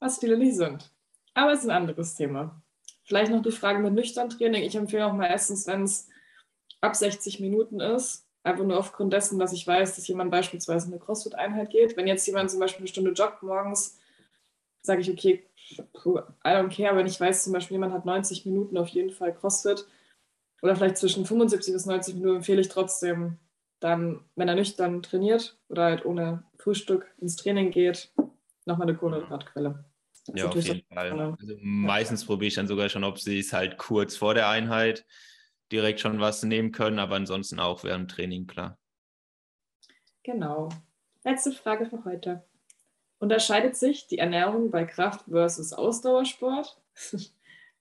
[0.01, 0.93] Was viele nicht sind.
[1.35, 2.63] Aber es ist ein anderes Thema.
[3.05, 4.63] Vielleicht noch die Frage mit nüchtern Training.
[4.63, 6.09] Ich empfehle auch meistens, wenn es
[6.81, 10.99] ab 60 Minuten ist, einfach nur aufgrund dessen, dass ich weiß, dass jemand beispielsweise eine
[10.99, 11.97] CrossFit-Einheit geht.
[11.97, 13.99] Wenn jetzt jemand zum Beispiel eine Stunde joggt morgens,
[14.83, 18.77] sage ich, okay, I don't care, wenn ich weiß zum Beispiel, jemand hat 90 Minuten
[18.79, 19.87] auf jeden Fall CrossFit
[20.63, 23.39] oder vielleicht zwischen 75 bis 90 Minuten, empfehle ich trotzdem
[23.81, 28.13] dann, wenn er nüchtern trainiert oder halt ohne Frühstück ins Training geht,
[28.65, 29.85] nochmal eine Kohlenhydratquelle.
[30.35, 31.13] Ja, auf jeden Fall.
[31.13, 32.27] Also meistens ja.
[32.27, 35.05] probiere ich dann sogar schon, ob sie es halt kurz vor der Einheit
[35.71, 38.79] direkt schon was nehmen können, aber ansonsten auch während dem Training, klar.
[40.23, 40.69] Genau.
[41.25, 42.45] Letzte Frage für heute.
[43.19, 46.81] Unterscheidet sich die Ernährung bei Kraft versus Ausdauersport?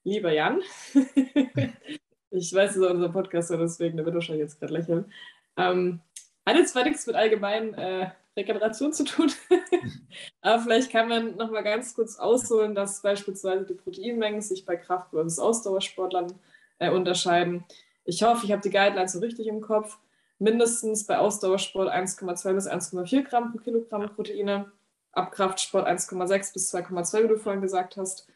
[0.03, 0.61] Lieber Jan,
[2.29, 5.11] ich weiß, es ist unser Podcast, deswegen wird wahrscheinlich jetzt gerade lächeln.
[5.57, 6.01] Ähm,
[6.45, 9.31] hat jetzt zwar nichts mit allgemeinen äh, Regeneration zu tun,
[10.41, 14.75] aber vielleicht kann man noch mal ganz kurz ausholen, dass beispielsweise die Proteinmengen sich bei
[14.75, 16.33] Kraft- versus Ausdauersportlern
[16.79, 17.63] äh, unterscheiden.
[18.03, 19.97] Ich hoffe, ich habe die Guidelines so richtig im Kopf.
[20.37, 24.71] Mindestens bei Ausdauersport 1,2 bis 1,4 Gramm pro Kilogramm Proteine,
[25.13, 28.27] ab Kraftsport 1,6 bis 2,2, wie du vorhin gesagt hast.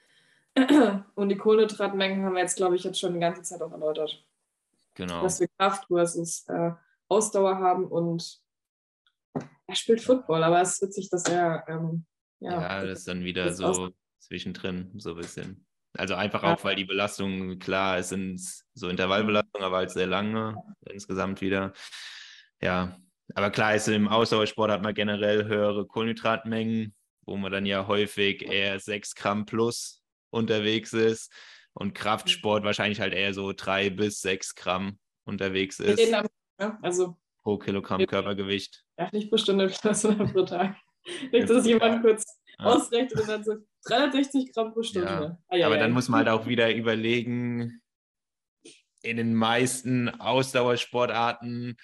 [1.15, 4.23] Und die Kohlenhydratmengen haben wir jetzt, glaube ich, jetzt schon die ganze Zeit auch erläutert.
[4.95, 5.21] Genau.
[5.21, 6.71] Dass wir Kraft versus äh,
[7.09, 8.39] Ausdauer haben und
[9.67, 11.63] er spielt Football, aber es ist witzig, dass er.
[11.67, 12.05] Ähm,
[12.39, 15.65] ja, ja, das ist dann wieder so aus zwischendrin, so ein bisschen.
[15.97, 16.53] Also einfach ja.
[16.53, 18.39] auch, weil die Belastung, klar, es sind
[18.73, 20.55] so Intervallbelastungen, aber halt sehr lange
[20.85, 21.73] insgesamt wieder.
[22.61, 22.97] Ja,
[23.35, 26.95] aber klar ist, im Ausdauersport hat man generell höhere Kohlenhydratmengen,
[27.25, 31.31] wo man dann ja häufig eher 6 Gramm plus unterwegs ist
[31.73, 35.97] und Kraftsport wahrscheinlich halt eher so 3 bis 6 Gramm unterwegs ist.
[35.97, 36.27] Wir reden
[36.59, 38.83] ja, also pro Kilogramm Körpergewicht.
[38.97, 40.75] Ja, nicht pro Stunde, sondern pro Tag.
[41.31, 42.25] Nicht, dass jemand kurz
[42.59, 42.65] ja.
[42.65, 43.55] ausrechnet und dann so
[43.85, 45.07] 360 Gramm pro Stunde.
[45.07, 45.37] Ja.
[45.47, 47.81] Ah, ja, Aber dann muss man halt auch wieder überlegen,
[49.01, 51.77] in den meisten Ausdauersportarten,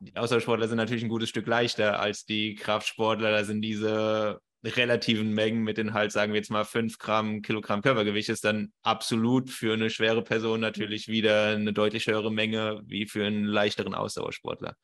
[0.00, 3.30] die Ausdauersportler sind natürlich ein gutes Stück leichter als die Kraftsportler.
[3.30, 7.82] Da sind diese relativen Mengen mit den halt, sagen wir jetzt mal, 5 Gramm Kilogramm
[7.82, 13.06] Körpergewicht ist dann absolut für eine schwere Person natürlich wieder eine deutlich höhere Menge wie
[13.06, 14.76] für einen leichteren Ausdauersportler.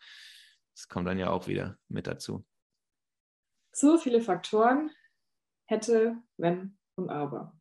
[0.75, 2.45] Das kommt dann ja auch wieder mit dazu.
[3.73, 4.91] So viele Faktoren
[5.67, 7.57] hätte, wenn und aber.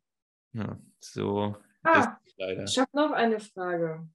[0.52, 1.56] Ja, so.
[1.82, 4.08] Ah, ich habe noch eine Frage.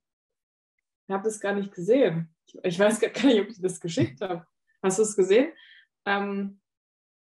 [1.08, 2.36] Ich habe das gar nicht gesehen.
[2.64, 4.46] Ich weiß gar nicht, ob ich das geschickt habe.
[4.84, 5.52] Hast du es gesehen?
[6.06, 6.60] Ähm,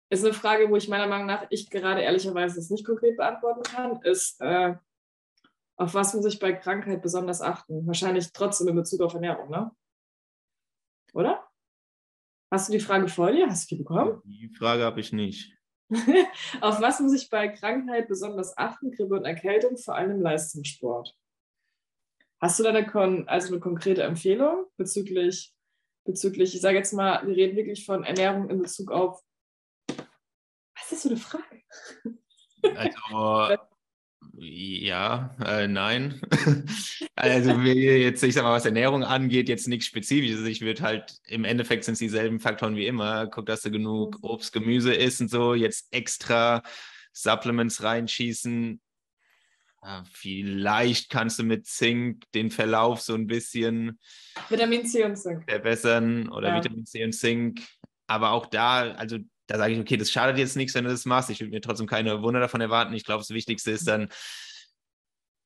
[0.10, 3.64] ist eine Frage, wo ich meiner Meinung nach ich gerade ehrlicherweise das nicht konkret beantworten
[3.64, 4.76] kann, ist, äh,
[5.78, 7.86] auf was muss ich bei Krankheit besonders achten?
[7.86, 9.72] Wahrscheinlich trotzdem in Bezug auf Ernährung, ne?
[11.14, 11.48] Oder?
[12.52, 13.48] Hast du die Frage vor dir?
[13.48, 14.22] Hast du die bekommen?
[14.24, 15.54] Die Frage habe ich nicht.
[16.62, 18.92] auf was muss ich bei Krankheit besonders achten?
[18.92, 21.16] Grippe und Erkältung, vor allem im Leistungssport.
[22.40, 25.54] Hast du da eine, also eine konkrete Empfehlung bezüglich,
[26.06, 29.22] bezüglich, ich sage jetzt mal, wir reden wirklich von Ernährung in Bezug auf
[30.90, 31.44] was ist für eine Frage?
[32.76, 33.58] Also,
[34.40, 36.22] Ja, äh, nein.
[37.16, 40.46] also jetzt, ich sag mal, was Ernährung angeht, jetzt nichts Spezifisches.
[40.46, 43.28] Ich würde halt, im Endeffekt sind es dieselben Faktoren wie immer.
[43.28, 44.30] Guck, dass du genug mhm.
[44.30, 45.56] Obst, Gemüse isst und so.
[45.56, 46.62] Jetzt extra
[47.14, 48.80] Supplements reinschießen.
[49.84, 54.00] Ja, vielleicht kannst du mit Zink den Verlauf so ein bisschen
[54.50, 56.58] Vitamin C und Zink verbessern oder ja.
[56.58, 57.62] Vitamin C und Zink.
[58.06, 59.18] Aber auch da, also
[59.48, 61.30] da sage ich, okay, das schadet jetzt nichts, wenn du das machst.
[61.30, 62.94] Ich würde mir trotzdem keine Wunder davon erwarten.
[62.94, 64.10] Ich glaube, das Wichtigste ist dann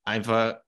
[0.04, 0.60] einfach,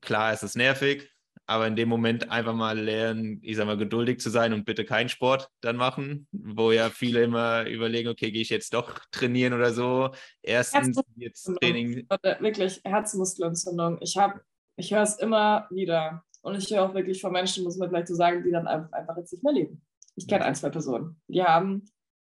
[0.00, 1.10] klar, es ist nervig,
[1.46, 4.84] aber in dem Moment einfach mal lernen, ich sag mal, geduldig zu sein und bitte
[4.84, 9.52] keinen Sport dann machen, wo ja viele immer überlegen, okay, gehe ich jetzt doch trainieren
[9.52, 10.10] oder so.
[10.42, 12.06] Erstens jetzt Training.
[12.40, 13.98] Wirklich, Herzmuskelentzündung.
[14.00, 14.40] Ich habe,
[14.76, 16.24] ich höre es immer wieder.
[16.40, 19.16] Und ich höre auch wirklich von Menschen, muss man vielleicht so sagen, die dann einfach
[19.16, 19.82] jetzt nicht mehr leben.
[20.16, 21.84] Ich kenne ein, zwei Personen, die haben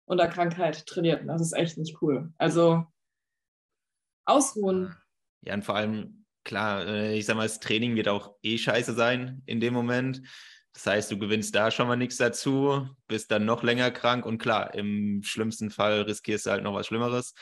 [0.06, 1.28] unter Krankheit trainiert.
[1.28, 2.32] das ist echt nicht cool.
[2.38, 2.86] Also
[4.26, 4.96] ausruhen.
[5.42, 8.94] Ja, und vor allem, klar, äh, ich sag mal, das Training wird auch eh scheiße
[8.94, 10.22] sein in dem Moment.
[10.74, 14.40] Das heißt, du gewinnst da schon mal nichts dazu, bist dann noch länger krank und
[14.40, 17.36] klar, im schlimmsten Fall riskierst du halt noch was Schlimmeres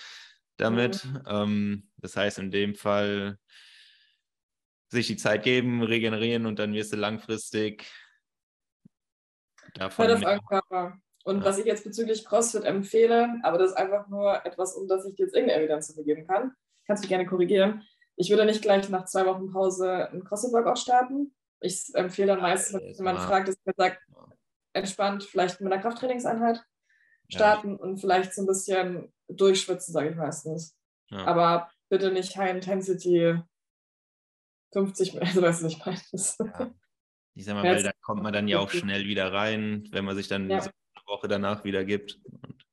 [0.57, 1.05] damit.
[1.05, 1.23] Mhm.
[1.27, 3.37] Ähm, das heißt, in dem Fall
[4.89, 7.89] sich die Zeit geben, regenerieren und dann wirst du langfristig
[9.73, 10.21] davon.
[10.49, 10.99] Körper.
[11.23, 11.45] Und ja.
[11.45, 15.15] was ich jetzt bezüglich CrossFit empfehle, aber das ist einfach nur etwas, um das ich
[15.15, 16.53] dir jetzt irgendeine Evidenz zu vergeben kann,
[16.87, 17.83] kannst du gerne korrigieren.
[18.15, 21.33] Ich würde nicht gleich nach zwei Wochen Pause einen CrossFit-Workout starten.
[21.59, 24.01] Ich empfehle dann meistens, wenn jemand fragt, dass man sagt,
[24.73, 26.63] entspannt vielleicht mit einer Krafttrainingseinheit
[27.29, 27.77] starten ja.
[27.77, 30.75] und vielleicht so ein bisschen durchschwitzen, sage ich meistens.
[31.09, 31.25] Ja.
[31.25, 33.39] Aber bitte nicht High Intensity
[34.73, 36.53] 50, also weißt du, was ich meine.
[36.59, 36.71] Ja.
[37.33, 40.15] Ich sag mal, weil da kommt man dann ja auch schnell wieder rein, wenn man
[40.15, 40.61] sich dann ja.
[41.11, 42.19] Woche danach wieder gibt.
[42.25, 42.65] Und,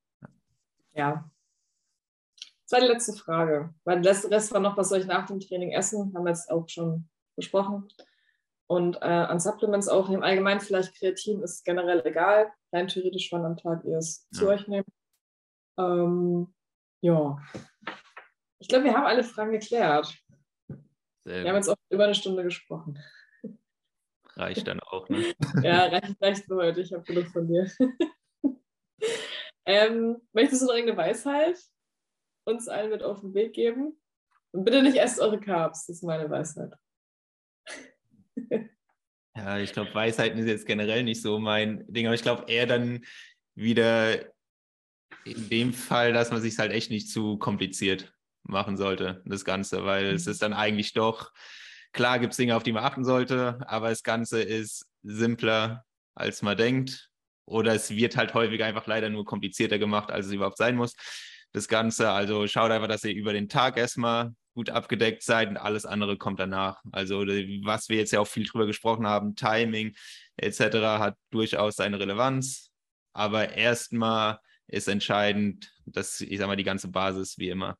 [0.94, 1.30] ja.
[2.62, 3.74] Das war die letzte Frage.
[3.84, 6.12] Weil der Rest war noch, was soll ich nach dem Training essen?
[6.14, 7.88] Haben wir jetzt auch schon besprochen.
[8.66, 12.52] Und äh, an Supplements auch im Allgemeinen vielleicht Kreatin ist generell egal.
[12.72, 14.38] Rein theoretisch, wann am Tag ihr es ja.
[14.38, 14.86] zu euch nehmt.
[15.78, 16.54] Ähm,
[17.00, 17.38] ja.
[18.58, 20.14] Ich glaube, wir haben alle Fragen geklärt.
[21.24, 22.98] Sehr wir haben jetzt auch über eine Stunde gesprochen.
[24.36, 25.34] Reicht dann auch, ne?
[25.62, 26.82] ja, reicht, reicht für heute.
[26.82, 27.66] Ich habe genug von dir.
[29.66, 31.58] Ähm, möchtest du noch irgendeine Weisheit
[32.44, 34.00] uns allen mit auf den Weg geben?
[34.52, 36.72] Und bitte nicht esst eure Carbs, das ist meine Weisheit.
[39.36, 42.66] ja, ich glaube, Weisheiten ist jetzt generell nicht so mein Ding, aber ich glaube eher
[42.66, 43.04] dann
[43.54, 44.24] wieder
[45.24, 49.84] in dem Fall, dass man sich halt echt nicht zu kompliziert machen sollte, das Ganze,
[49.84, 50.16] weil mhm.
[50.16, 51.32] es ist dann eigentlich doch,
[51.92, 55.84] klar gibt es Dinge, auf die man achten sollte, aber das Ganze ist simpler,
[56.14, 57.10] als man denkt
[57.48, 60.94] oder es wird halt häufig einfach leider nur komplizierter gemacht, als es überhaupt sein muss.
[61.52, 65.56] Das Ganze, also schaut einfach, dass ihr über den Tag erstmal gut abgedeckt seid und
[65.56, 66.82] alles andere kommt danach.
[66.92, 69.94] Also was wir jetzt ja auch viel drüber gesprochen haben, Timing
[70.36, 70.60] etc.
[70.98, 72.70] hat durchaus seine Relevanz,
[73.12, 77.78] aber erstmal ist entscheidend, dass ich sage mal die ganze Basis wie immer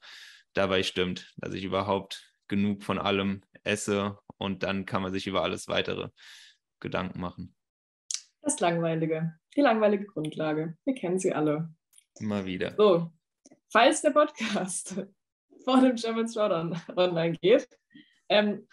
[0.55, 5.43] dabei stimmt, dass ich überhaupt genug von allem esse und dann kann man sich über
[5.43, 6.09] alles weitere
[6.81, 7.55] Gedanken machen.
[8.41, 10.77] Das Langweilige, die langweilige Grundlage.
[10.85, 11.69] Wir kennen sie alle.
[12.21, 12.75] Immer wieder.
[12.77, 13.11] So,
[13.71, 14.97] falls der Podcast
[15.65, 17.69] vor dem German Throwdown online geht,
[18.29, 18.67] ähm,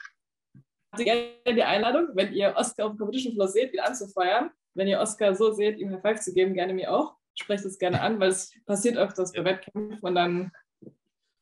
[0.91, 4.51] habt ihr gerne die Einladung, wenn ihr Oscar auf dem Competition Floor seht, ihn anzufeuern.
[4.73, 7.15] Wenn ihr Oscar so seht, ihm High Five zu geben, gerne mir auch.
[7.35, 10.51] Sprecht das gerne an, weil es passiert öfters bei Wettkämpfen und dann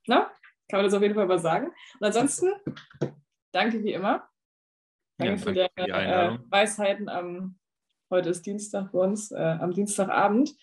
[0.08, 0.32] na,
[0.70, 1.68] kann man das auf jeden Fall mal sagen.
[2.00, 2.52] Und ansonsten,
[3.52, 4.28] danke wie immer.
[5.18, 7.60] Danke, ja, für die, die äh, Weisheiten am
[8.14, 10.56] Heute ist Dienstag für uns, äh, am Dienstagabend.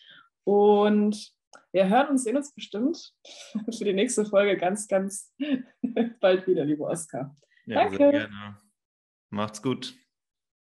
[0.44, 1.34] Und
[1.72, 3.12] wir hören und sehen uns bestimmt
[3.76, 5.34] für die nächste Folge ganz, ganz
[6.20, 7.34] bald wieder, lieber Oskar.
[7.66, 7.96] Ja, Danke.
[7.96, 8.56] Sehr gerne.
[9.30, 9.96] Macht's gut.